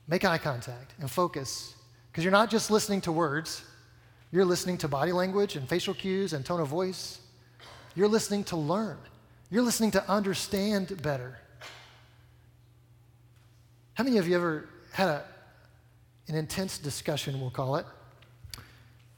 Make 0.07 0.25
eye 0.25 0.37
contact 0.37 0.93
and 0.99 1.09
focus 1.09 1.73
because 2.13 2.23
you're 2.23 2.31
not 2.31 2.51
just 2.51 2.69
listening 2.69 3.01
to 3.01 3.11
words, 3.11 3.63
you're 4.31 4.45
listening 4.45 4.77
to 4.77 4.87
body 4.87 5.11
language 5.11 5.55
and 5.55 5.67
facial 5.67 5.95
cues 5.95 6.33
and 6.33 6.45
tone 6.45 6.59
of 6.59 6.67
voice. 6.67 7.19
You're 7.95 8.07
listening 8.07 8.43
to 8.45 8.55
learn, 8.55 8.99
you're 9.49 9.63
listening 9.63 9.89
to 9.91 10.07
understand 10.07 11.01
better. 11.01 11.39
How 13.95 14.03
many 14.03 14.19
of 14.19 14.27
you 14.27 14.35
ever 14.35 14.69
had 14.91 15.07
a, 15.07 15.23
an 16.27 16.35
intense 16.35 16.77
discussion, 16.77 17.41
we'll 17.41 17.49
call 17.49 17.77
it, 17.77 17.85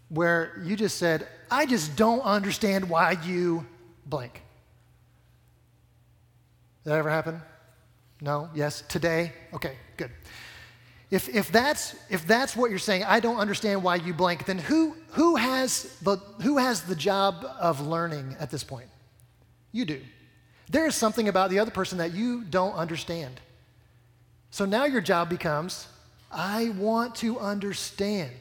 where 0.07 0.61
you 0.63 0.77
just 0.77 0.97
said, 0.97 1.27
I 1.51 1.65
just 1.65 1.97
don't 1.97 2.21
understand 2.21 2.89
why 2.89 3.17
you 3.25 3.65
blank? 4.05 4.41
Did 6.85 6.91
that 6.91 6.99
ever 6.99 7.09
happen? 7.09 7.41
No? 8.21 8.49
Yes? 8.55 8.83
Today? 8.87 9.33
Okay, 9.53 9.75
good. 9.97 10.11
If, 11.15 11.33
if, 11.33 11.49
that's, 11.49 11.95
if 12.09 12.27
that's 12.27 12.57
what 12.57 12.69
you're 12.69 12.77
saying, 12.77 13.05
I 13.05 13.21
don't 13.21 13.37
understand 13.37 13.81
why 13.81 13.95
you 13.95 14.13
blank, 14.13 14.45
then 14.45 14.57
who, 14.57 14.97
who, 15.11 15.37
has 15.37 15.97
the, 16.01 16.17
who 16.43 16.57
has 16.57 16.81
the 16.81 16.95
job 16.95 17.45
of 17.57 17.79
learning 17.79 18.35
at 18.37 18.51
this 18.51 18.65
point? 18.65 18.89
You 19.71 19.85
do. 19.85 20.01
There 20.69 20.85
is 20.85 20.93
something 20.93 21.29
about 21.29 21.51
the 21.51 21.59
other 21.59 21.71
person 21.71 21.99
that 21.99 22.13
you 22.13 22.43
don't 22.43 22.73
understand. 22.73 23.39
So 24.51 24.65
now 24.65 24.83
your 24.83 24.99
job 24.99 25.29
becomes 25.29 25.87
I 26.29 26.71
want 26.71 27.15
to 27.15 27.39
understand. 27.39 28.35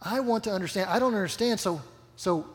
I 0.00 0.20
want 0.20 0.44
to 0.44 0.52
understand. 0.52 0.88
I 0.88 1.00
don't 1.00 1.14
understand, 1.14 1.58
so, 1.58 1.82
so 2.14 2.46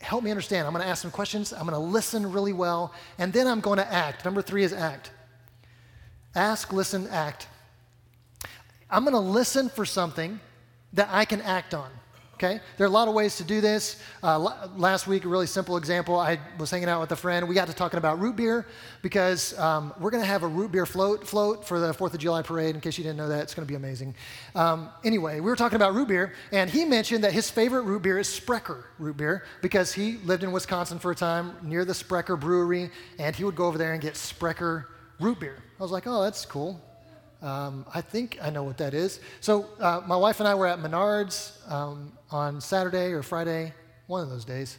help 0.00 0.22
me 0.22 0.30
understand. 0.30 0.64
I'm 0.64 0.72
going 0.72 0.84
to 0.84 0.88
ask 0.88 1.02
some 1.02 1.10
questions. 1.10 1.52
I'm 1.52 1.66
going 1.66 1.72
to 1.72 1.78
listen 1.78 2.30
really 2.30 2.52
well, 2.52 2.94
and 3.18 3.32
then 3.32 3.48
I'm 3.48 3.58
going 3.58 3.78
to 3.78 3.92
act. 3.92 4.24
Number 4.24 4.42
three 4.42 4.62
is 4.62 4.72
act. 4.72 5.10
Ask, 6.36 6.72
listen, 6.72 7.08
act. 7.08 7.48
I'm 8.90 9.04
going 9.04 9.14
to 9.14 9.20
listen 9.20 9.68
for 9.68 9.84
something 9.84 10.40
that 10.94 11.08
I 11.10 11.24
can 11.24 11.42
act 11.42 11.74
on. 11.74 11.90
Okay? 12.38 12.60
There 12.76 12.86
are 12.86 12.88
a 12.88 12.92
lot 12.92 13.08
of 13.08 13.14
ways 13.14 13.36
to 13.38 13.44
do 13.44 13.60
this. 13.60 14.00
Uh, 14.22 14.38
last 14.76 15.08
week, 15.08 15.24
a 15.24 15.28
really 15.28 15.48
simple 15.48 15.76
example. 15.76 16.16
I 16.16 16.38
was 16.56 16.70
hanging 16.70 16.88
out 16.88 17.00
with 17.00 17.10
a 17.10 17.16
friend. 17.16 17.48
We 17.48 17.54
got 17.56 17.66
to 17.66 17.74
talking 17.74 17.98
about 17.98 18.20
root 18.20 18.36
beer 18.36 18.64
because 19.02 19.58
um, 19.58 19.92
we're 19.98 20.12
going 20.12 20.22
to 20.22 20.28
have 20.28 20.44
a 20.44 20.46
root 20.46 20.70
beer 20.70 20.86
float 20.86 21.26
float 21.26 21.66
for 21.66 21.80
the 21.80 21.92
Fourth 21.92 22.14
of 22.14 22.20
July 22.20 22.42
parade. 22.42 22.76
In 22.76 22.80
case 22.80 22.96
you 22.96 23.02
didn't 23.02 23.16
know 23.16 23.28
that, 23.28 23.42
it's 23.42 23.54
going 23.54 23.66
to 23.66 23.68
be 23.68 23.74
amazing. 23.74 24.14
Um, 24.54 24.88
anyway, 25.04 25.40
we 25.40 25.50
were 25.50 25.56
talking 25.56 25.74
about 25.74 25.94
root 25.96 26.06
beer, 26.06 26.32
and 26.52 26.70
he 26.70 26.84
mentioned 26.84 27.24
that 27.24 27.32
his 27.32 27.50
favorite 27.50 27.82
root 27.82 28.02
beer 28.02 28.20
is 28.20 28.28
Sprecher 28.28 28.84
root 29.00 29.16
beer 29.16 29.44
because 29.60 29.92
he 29.92 30.18
lived 30.18 30.44
in 30.44 30.52
Wisconsin 30.52 31.00
for 31.00 31.10
a 31.10 31.16
time 31.16 31.56
near 31.62 31.84
the 31.84 31.94
Sprecher 31.94 32.36
Brewery, 32.36 32.92
and 33.18 33.34
he 33.34 33.42
would 33.42 33.56
go 33.56 33.66
over 33.66 33.78
there 33.78 33.94
and 33.94 34.00
get 34.00 34.16
Sprecher 34.16 34.86
root 35.18 35.40
beer. 35.40 35.56
I 35.80 35.82
was 35.82 35.90
like, 35.90 36.06
oh, 36.06 36.22
that's 36.22 36.46
cool. 36.46 36.80
Um, 37.40 37.86
I 37.94 38.00
think 38.00 38.38
I 38.42 38.50
know 38.50 38.64
what 38.64 38.78
that 38.78 38.94
is. 38.94 39.20
So, 39.40 39.66
uh, 39.78 40.00
my 40.06 40.16
wife 40.16 40.40
and 40.40 40.48
I 40.48 40.54
were 40.54 40.66
at 40.66 40.80
Menards 40.80 41.70
um, 41.70 42.12
on 42.30 42.60
Saturday 42.60 43.12
or 43.12 43.22
Friday, 43.22 43.72
one 44.08 44.22
of 44.22 44.28
those 44.28 44.44
days, 44.44 44.78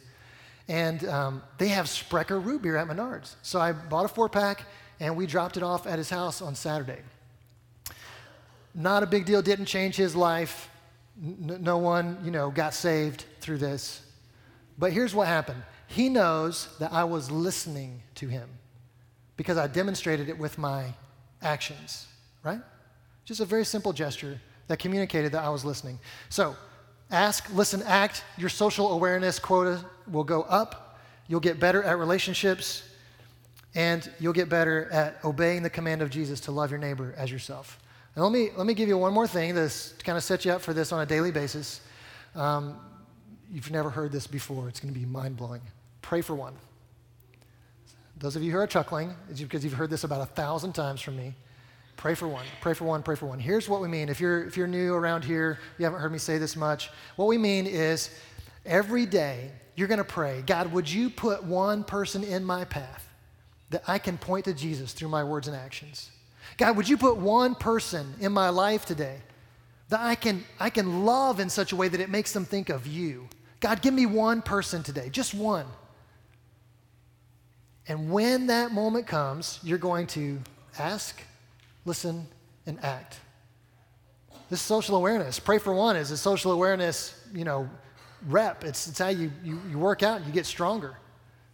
and 0.68 1.04
um, 1.06 1.42
they 1.56 1.68
have 1.68 1.88
Sprecher 1.88 2.38
root 2.38 2.62
beer 2.62 2.76
at 2.76 2.86
Menards. 2.86 3.34
So, 3.40 3.58
I 3.58 3.72
bought 3.72 4.04
a 4.04 4.08
four 4.08 4.28
pack 4.28 4.64
and 5.00 5.16
we 5.16 5.26
dropped 5.26 5.56
it 5.56 5.62
off 5.62 5.86
at 5.86 5.96
his 5.96 6.10
house 6.10 6.42
on 6.42 6.54
Saturday. 6.54 6.98
Not 8.74 9.02
a 9.02 9.06
big 9.06 9.24
deal, 9.24 9.40
didn't 9.40 9.64
change 9.64 9.96
his 9.96 10.14
life. 10.14 10.68
N- 11.20 11.58
no 11.60 11.78
one, 11.78 12.18
you 12.22 12.30
know, 12.30 12.50
got 12.50 12.74
saved 12.74 13.24
through 13.40 13.58
this. 13.58 14.02
But 14.78 14.92
here's 14.92 15.14
what 15.14 15.26
happened 15.26 15.62
he 15.86 16.08
knows 16.08 16.68
that 16.78 16.92
I 16.92 17.04
was 17.04 17.30
listening 17.30 18.02
to 18.16 18.28
him 18.28 18.48
because 19.36 19.56
I 19.56 19.66
demonstrated 19.66 20.28
it 20.28 20.38
with 20.38 20.58
my 20.58 20.92
actions 21.42 22.06
right? 22.42 22.60
Just 23.24 23.40
a 23.40 23.44
very 23.44 23.64
simple 23.64 23.92
gesture 23.92 24.40
that 24.68 24.78
communicated 24.78 25.32
that 25.32 25.44
I 25.44 25.48
was 25.48 25.64
listening. 25.64 25.98
So, 26.28 26.56
ask, 27.10 27.52
listen, 27.54 27.82
act. 27.82 28.24
Your 28.38 28.48
social 28.48 28.92
awareness 28.92 29.38
quota 29.38 29.84
will 30.10 30.24
go 30.24 30.42
up. 30.42 30.98
You'll 31.28 31.40
get 31.40 31.60
better 31.60 31.82
at 31.82 31.98
relationships, 31.98 32.88
and 33.74 34.10
you'll 34.18 34.32
get 34.32 34.48
better 34.48 34.88
at 34.90 35.24
obeying 35.24 35.62
the 35.62 35.70
command 35.70 36.02
of 36.02 36.10
Jesus 36.10 36.40
to 36.40 36.52
love 36.52 36.70
your 36.70 36.80
neighbor 36.80 37.14
as 37.16 37.30
yourself. 37.30 37.78
And 38.14 38.24
let 38.24 38.32
me, 38.32 38.50
let 38.56 38.66
me 38.66 38.74
give 38.74 38.88
you 38.88 38.98
one 38.98 39.12
more 39.12 39.26
thing 39.26 39.54
to 39.54 39.70
kind 40.02 40.18
of 40.18 40.24
set 40.24 40.44
you 40.44 40.52
up 40.52 40.60
for 40.60 40.74
this 40.74 40.92
on 40.92 41.00
a 41.00 41.06
daily 41.06 41.30
basis. 41.30 41.80
Um, 42.34 42.76
you've 43.50 43.70
never 43.70 43.90
heard 43.90 44.12
this 44.12 44.26
before, 44.26 44.68
it's 44.68 44.80
going 44.80 44.92
to 44.92 44.98
be 44.98 45.06
mind 45.06 45.36
blowing. 45.36 45.62
pray 46.02 46.20
for 46.20 46.34
one. 46.34 46.54
Those 48.18 48.36
of 48.36 48.42
you 48.42 48.52
who 48.52 48.58
are 48.58 48.66
chuckling, 48.66 49.14
it's 49.30 49.40
because 49.40 49.64
you've 49.64 49.72
heard 49.72 49.90
this 49.90 50.04
about 50.04 50.20
a 50.20 50.26
thousand 50.26 50.74
times 50.74 51.00
from 51.00 51.16
me. 51.16 51.34
Pray 52.00 52.14
for 52.14 52.26
one, 52.26 52.46
pray 52.62 52.72
for 52.72 52.86
one, 52.86 53.02
pray 53.02 53.14
for 53.14 53.26
one. 53.26 53.38
Here's 53.38 53.68
what 53.68 53.82
we 53.82 53.86
mean. 53.86 54.08
If 54.08 54.20
you're, 54.20 54.44
if 54.44 54.56
you're 54.56 54.66
new 54.66 54.94
around 54.94 55.22
here, 55.22 55.58
you 55.76 55.84
haven't 55.84 56.00
heard 56.00 56.10
me 56.10 56.16
say 56.16 56.38
this 56.38 56.56
much. 56.56 56.88
What 57.16 57.26
we 57.26 57.36
mean 57.36 57.66
is 57.66 58.08
every 58.64 59.04
day 59.04 59.50
you're 59.76 59.86
going 59.86 59.98
to 59.98 60.04
pray, 60.04 60.42
God, 60.46 60.72
would 60.72 60.90
you 60.90 61.10
put 61.10 61.44
one 61.44 61.84
person 61.84 62.24
in 62.24 62.42
my 62.42 62.64
path 62.64 63.06
that 63.68 63.82
I 63.86 63.98
can 63.98 64.16
point 64.16 64.46
to 64.46 64.54
Jesus 64.54 64.94
through 64.94 65.10
my 65.10 65.22
words 65.22 65.46
and 65.46 65.54
actions? 65.54 66.10
God, 66.56 66.74
would 66.78 66.88
you 66.88 66.96
put 66.96 67.18
one 67.18 67.54
person 67.54 68.14
in 68.18 68.32
my 68.32 68.48
life 68.48 68.86
today 68.86 69.18
that 69.90 70.00
I 70.00 70.14
can, 70.14 70.42
I 70.58 70.70
can 70.70 71.04
love 71.04 71.38
in 71.38 71.50
such 71.50 71.72
a 71.72 71.76
way 71.76 71.88
that 71.88 72.00
it 72.00 72.08
makes 72.08 72.32
them 72.32 72.46
think 72.46 72.70
of 72.70 72.86
you? 72.86 73.28
God, 73.60 73.82
give 73.82 73.92
me 73.92 74.06
one 74.06 74.40
person 74.40 74.82
today, 74.82 75.10
just 75.10 75.34
one. 75.34 75.66
And 77.86 78.10
when 78.10 78.46
that 78.46 78.72
moment 78.72 79.06
comes, 79.06 79.60
you're 79.62 79.76
going 79.76 80.06
to 80.06 80.40
ask, 80.78 81.22
listen, 81.84 82.26
and 82.66 82.82
act. 82.84 83.18
This 84.48 84.60
social 84.60 84.96
awareness, 84.96 85.38
pray 85.38 85.58
for 85.58 85.72
one, 85.74 85.96
is 85.96 86.10
a 86.10 86.16
social 86.16 86.52
awareness, 86.52 87.14
you 87.32 87.44
know, 87.44 87.68
rep. 88.26 88.64
It's, 88.64 88.88
it's 88.88 88.98
how 88.98 89.08
you, 89.08 89.30
you, 89.44 89.60
you 89.70 89.78
work 89.78 90.02
out 90.02 90.18
and 90.18 90.26
you 90.26 90.32
get 90.32 90.46
stronger. 90.46 90.96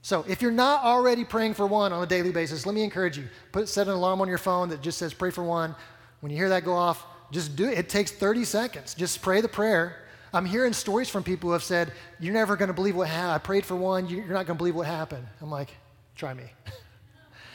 So 0.03 0.25
if 0.29 0.41
you're 0.41 0.53
not 0.53 0.85
already 0.85 1.25
praying 1.25 1.55
for 1.55 1.67
one 1.67 1.93
on 1.93 2.03
a 2.03 2.07
daily 2.07 2.33
basis, 2.33 2.65
let 2.65 2.75
me 2.75 2.83
encourage 2.85 3.19
you. 3.19 3.25
Put 3.53 3.69
set 3.69 3.89
an 3.89 3.95
alarm 3.95 4.21
on 4.21 4.29
your 4.29 4.39
phone 4.39 4.69
that 4.69 4.81
just 4.81 4.99
says 4.99 5.13
pray 5.13 5.31
for 5.31 5.43
one. 5.43 5.75
When 6.21 6.31
you 6.31 6.39
hear 6.39 6.49
that 6.51 6.65
go 6.65 6.75
off, 6.75 7.05
just 7.33 7.57
do 7.57 7.69
it. 7.69 7.77
It 7.77 7.89
takes 7.89 8.13
30 8.13 8.45
seconds. 8.45 8.95
Just 8.95 9.21
pray 9.21 9.41
the 9.41 9.49
prayer. 9.49 10.05
I'm 10.33 10.45
hearing 10.45 10.73
stories 10.73 11.09
from 11.09 11.23
people 11.23 11.49
who 11.49 11.53
have 11.55 11.65
said, 11.65 11.93
You're 12.21 12.35
never 12.35 12.57
going 12.57 12.69
to 12.69 12.75
believe 12.75 12.97
what 12.97 13.09
happened. 13.09 13.33
I 13.33 13.39
prayed 13.39 13.67
for 13.67 13.75
one, 13.75 14.09
you're 14.09 14.25
not 14.27 14.47
going 14.47 14.47
to 14.47 14.55
believe 14.55 14.77
what 14.77 14.87
happened. 14.87 15.27
I'm 15.41 15.51
like, 15.51 15.71
Try 16.15 16.35
me. 16.35 16.45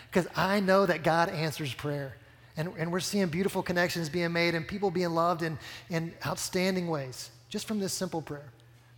Because 0.10 0.27
I 0.36 0.60
know 0.60 0.86
that 0.86 1.03
God 1.03 1.29
answers 1.29 1.73
prayer. 1.73 2.17
And, 2.57 2.73
and 2.77 2.91
we're 2.91 2.99
seeing 2.99 3.27
beautiful 3.27 3.63
connections 3.63 4.09
being 4.09 4.31
made 4.31 4.55
and 4.55 4.67
people 4.67 4.91
being 4.91 5.11
loved 5.11 5.41
in, 5.41 5.57
in 5.89 6.13
outstanding 6.25 6.87
ways 6.87 7.29
just 7.49 7.67
from 7.67 7.79
this 7.79 7.93
simple 7.93 8.21
prayer. 8.21 8.51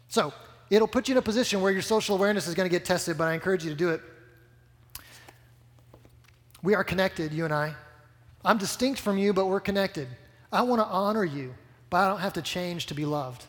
So 0.08 0.34
it'll 0.70 0.88
put 0.88 1.08
you 1.08 1.14
in 1.14 1.18
a 1.18 1.22
position 1.22 1.62
where 1.62 1.72
your 1.72 1.82
social 1.82 2.16
awareness 2.16 2.48
is 2.48 2.56
going 2.56 2.70
to 2.70 2.72
get 2.72 2.86
tested, 2.86 3.18
but 3.18 3.28
I 3.28 3.34
encourage 3.34 3.64
you 3.64 3.70
to 3.70 3.76
do 3.76 3.90
it. 3.90 4.02
We 6.62 6.76
are 6.76 6.84
connected, 6.84 7.34
you 7.34 7.46
and 7.46 7.54
I. 7.54 7.76
I'm 8.46 8.58
distinct 8.58 9.00
from 9.00 9.18
you, 9.18 9.34
but 9.34 9.48
we're 9.48 9.60
connected. 9.60 10.08
I 10.52 10.62
want 10.62 10.82
to 10.82 10.86
honor 10.86 11.24
you, 11.24 11.54
but 11.90 11.98
I 11.98 12.08
don't 12.08 12.20
have 12.20 12.34
to 12.34 12.42
change 12.42 12.88
to 12.88 12.94
be 12.94 13.06
loved. 13.06 13.44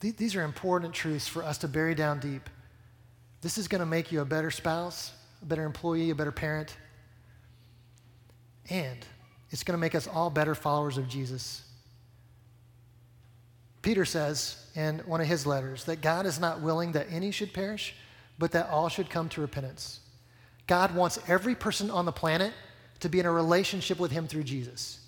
These 0.00 0.36
are 0.36 0.42
important 0.42 0.94
truths 0.94 1.26
for 1.26 1.42
us 1.42 1.58
to 1.58 1.68
bury 1.68 1.94
down 1.94 2.20
deep. 2.20 2.48
This 3.40 3.58
is 3.58 3.68
going 3.68 3.80
to 3.80 3.86
make 3.86 4.12
you 4.12 4.20
a 4.20 4.24
better 4.24 4.50
spouse, 4.50 5.12
a 5.42 5.44
better 5.44 5.64
employee, 5.64 6.10
a 6.10 6.14
better 6.14 6.32
parent. 6.32 6.76
And 8.70 8.98
it's 9.50 9.62
going 9.62 9.76
to 9.76 9.80
make 9.80 9.94
us 9.94 10.06
all 10.06 10.30
better 10.30 10.54
followers 10.54 10.98
of 10.98 11.08
Jesus. 11.08 11.62
Peter 13.82 14.04
says 14.04 14.66
in 14.74 14.98
one 15.00 15.20
of 15.20 15.26
his 15.26 15.46
letters 15.46 15.84
that 15.84 16.00
God 16.00 16.26
is 16.26 16.38
not 16.38 16.60
willing 16.60 16.92
that 16.92 17.06
any 17.10 17.30
should 17.30 17.52
perish, 17.52 17.94
but 18.38 18.52
that 18.52 18.68
all 18.68 18.88
should 18.88 19.08
come 19.08 19.28
to 19.30 19.40
repentance. 19.40 20.00
God 20.66 20.94
wants 20.94 21.18
every 21.28 21.54
person 21.54 21.90
on 21.90 22.04
the 22.04 22.12
planet 22.12 22.52
to 23.00 23.08
be 23.08 23.20
in 23.20 23.26
a 23.26 23.32
relationship 23.32 23.98
with 23.98 24.10
him 24.10 24.26
through 24.26 24.44
Jesus. 24.44 25.00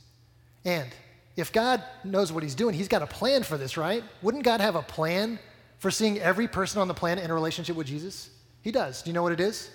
And 0.65 0.89
if 1.37 1.53
God 1.53 1.83
knows 2.05 2.33
what 2.33 2.43
he's 2.43 2.55
doing, 2.55 2.75
he's 2.75 2.89
got 2.89 3.03
a 3.03 3.07
plan 3.07 3.43
for 3.43 3.59
this, 3.59 3.77
right? 3.77 4.03
Wouldn't 4.23 4.45
God 4.45 4.61
have 4.61 4.77
a 4.77 4.83
plan 4.83 5.39
for 5.79 5.91
seeing 5.91 6.19
every 6.19 6.49
person 6.49 6.81
on 6.81 6.89
the 6.89 6.95
planet 6.95 7.25
in 7.25 7.31
a 7.31 7.35
relationship 7.35 7.77
with 7.77 7.87
Jesus? 7.87 8.31
He 8.63 8.71
does. 8.71 9.03
Do 9.03 9.11
you 9.11 9.15
know 9.15 9.23
what 9.23 9.33
it 9.33 9.41
is? 9.41 9.71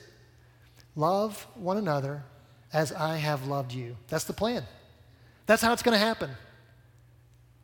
Love 0.96 1.46
one 1.56 1.78
another 1.78 2.24
as 2.76 2.92
I 2.92 3.16
have 3.16 3.48
loved 3.48 3.72
you. 3.72 3.96
That's 4.10 4.26
the 4.26 4.34
plan. 4.34 4.62
That's 5.46 5.62
how 5.62 5.72
it's 5.72 5.82
going 5.82 5.98
to 5.98 6.06
happen. 6.06 6.30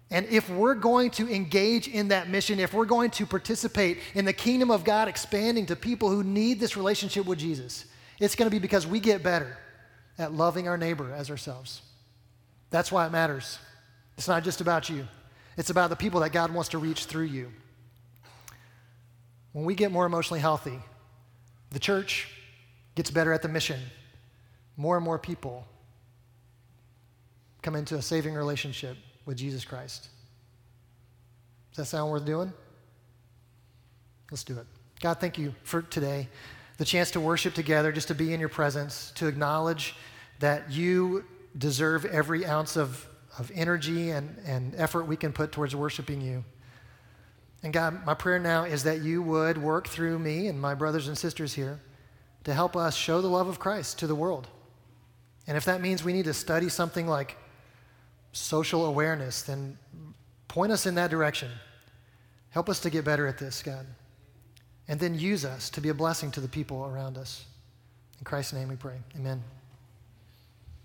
And 0.10 0.26
if 0.28 0.50
we're 0.50 0.74
going 0.74 1.12
to 1.12 1.30
engage 1.30 1.90
in 1.90 2.08
that 2.08 2.30
mission, 2.30 2.62
if 2.62 2.74
we're 2.74 2.86
going 2.86 3.12
to 3.12 3.26
participate 3.26 3.98
in 4.16 4.24
the 4.24 4.32
kingdom 4.32 4.72
of 4.72 4.86
God 4.86 5.10
expanding 5.10 5.66
to 5.66 5.76
people 5.76 6.10
who 6.10 6.24
need 6.24 6.62
this 6.62 6.78
relationship 6.78 7.26
with 7.26 7.40
Jesus, 7.40 7.86
it's 8.22 8.36
going 8.36 8.50
to 8.50 8.52
be 8.52 8.60
because 8.60 8.88
we 8.88 9.02
get 9.02 9.22
better 9.22 9.58
at 10.18 10.32
loving 10.32 10.70
our 10.70 10.78
neighbor 10.78 11.14
as 11.14 11.30
ourselves. 11.30 11.82
That's 12.70 12.90
why 12.90 13.06
it 13.06 13.12
matters. 13.12 13.60
It's 14.18 14.30
not 14.30 14.46
just 14.46 14.62
about 14.62 14.90
you, 14.90 15.06
it's 15.58 15.72
about 15.72 15.90
the 15.90 15.98
people 15.98 16.22
that 16.22 16.32
God 16.32 16.54
wants 16.54 16.70
to 16.70 16.78
reach 16.78 17.04
through 17.04 17.26
you. 17.26 17.52
When 19.52 19.66
we 19.66 19.76
get 19.76 19.92
more 19.92 20.06
emotionally 20.06 20.40
healthy, 20.40 20.80
the 21.70 21.80
church 21.80 22.30
gets 22.96 23.12
better 23.12 23.34
at 23.34 23.42
the 23.42 23.50
mission. 23.50 23.80
More 24.82 24.96
and 24.96 25.06
more 25.06 25.20
people 25.20 25.68
come 27.62 27.76
into 27.76 27.98
a 27.98 28.02
saving 28.02 28.34
relationship 28.34 28.98
with 29.28 29.38
Jesus 29.38 29.64
Christ. 29.64 30.08
Does 31.70 31.78
that 31.78 31.86
sound 31.86 32.10
worth 32.10 32.26
doing? 32.26 32.52
Let's 34.32 34.44
do 34.44 34.58
it. 34.58 34.66
God, 35.00 35.20
thank 35.20 35.38
you 35.38 35.54
for 35.62 35.84
today, 35.84 36.28
the 36.80 36.86
chance 36.86 37.12
to 37.12 37.20
worship 37.20 37.54
together, 37.54 37.92
just 37.92 38.08
to 38.08 38.16
be 38.16 38.34
in 38.34 38.40
your 38.40 38.50
presence, 38.50 39.12
to 39.18 39.28
acknowledge 39.28 39.94
that 40.40 40.72
you 40.72 41.26
deserve 41.60 42.06
every 42.06 42.44
ounce 42.44 42.76
of, 42.76 43.06
of 43.38 43.52
energy 43.54 44.10
and, 44.10 44.36
and 44.48 44.74
effort 44.78 45.04
we 45.06 45.16
can 45.16 45.32
put 45.32 45.52
towards 45.52 45.76
worshiping 45.76 46.22
you. 46.22 46.44
And 47.62 47.72
God, 47.72 48.04
my 48.04 48.16
prayer 48.16 48.40
now 48.40 48.64
is 48.64 48.82
that 48.86 49.04
you 49.04 49.22
would 49.22 49.60
work 49.60 49.88
through 49.88 50.18
me 50.18 50.48
and 50.48 50.60
my 50.60 50.74
brothers 50.74 51.08
and 51.08 51.16
sisters 51.16 51.54
here 51.54 51.80
to 52.46 52.54
help 52.56 52.76
us 52.76 52.96
show 52.96 53.22
the 53.22 53.28
love 53.28 53.48
of 53.48 53.60
Christ 53.60 54.00
to 54.00 54.08
the 54.08 54.16
world. 54.16 54.48
And 55.48 55.58
if 55.58 55.66
that 55.66 55.82
means 55.82 56.04
we 56.04 56.14
need 56.14 56.26
to 56.26 56.34
study 56.34 56.70
something 56.70 57.08
like 57.08 57.38
social 58.32 58.86
awareness, 58.86 59.42
then 59.42 59.78
point 60.48 60.72
us 60.72 60.86
in 60.86 60.96
that 60.96 61.10
direction. 61.10 61.50
Help 62.50 62.70
us 62.70 62.80
to 62.82 62.90
get 62.90 63.06
better 63.06 63.28
at 63.28 63.38
this, 63.38 63.64
God. 63.64 63.86
And 64.88 65.00
then 65.00 65.18
use 65.18 65.46
us 65.46 65.70
to 65.72 65.82
be 65.82 65.90
a 65.90 65.94
blessing 65.94 66.32
to 66.32 66.42
the 66.42 66.48
people 66.48 66.86
around 66.86 67.18
us. 67.18 67.46
In 68.20 68.26
Christ's 68.26 68.54
name 68.54 68.68
we 68.68 68.76
pray. 68.76 68.98
Amen. 69.16 69.42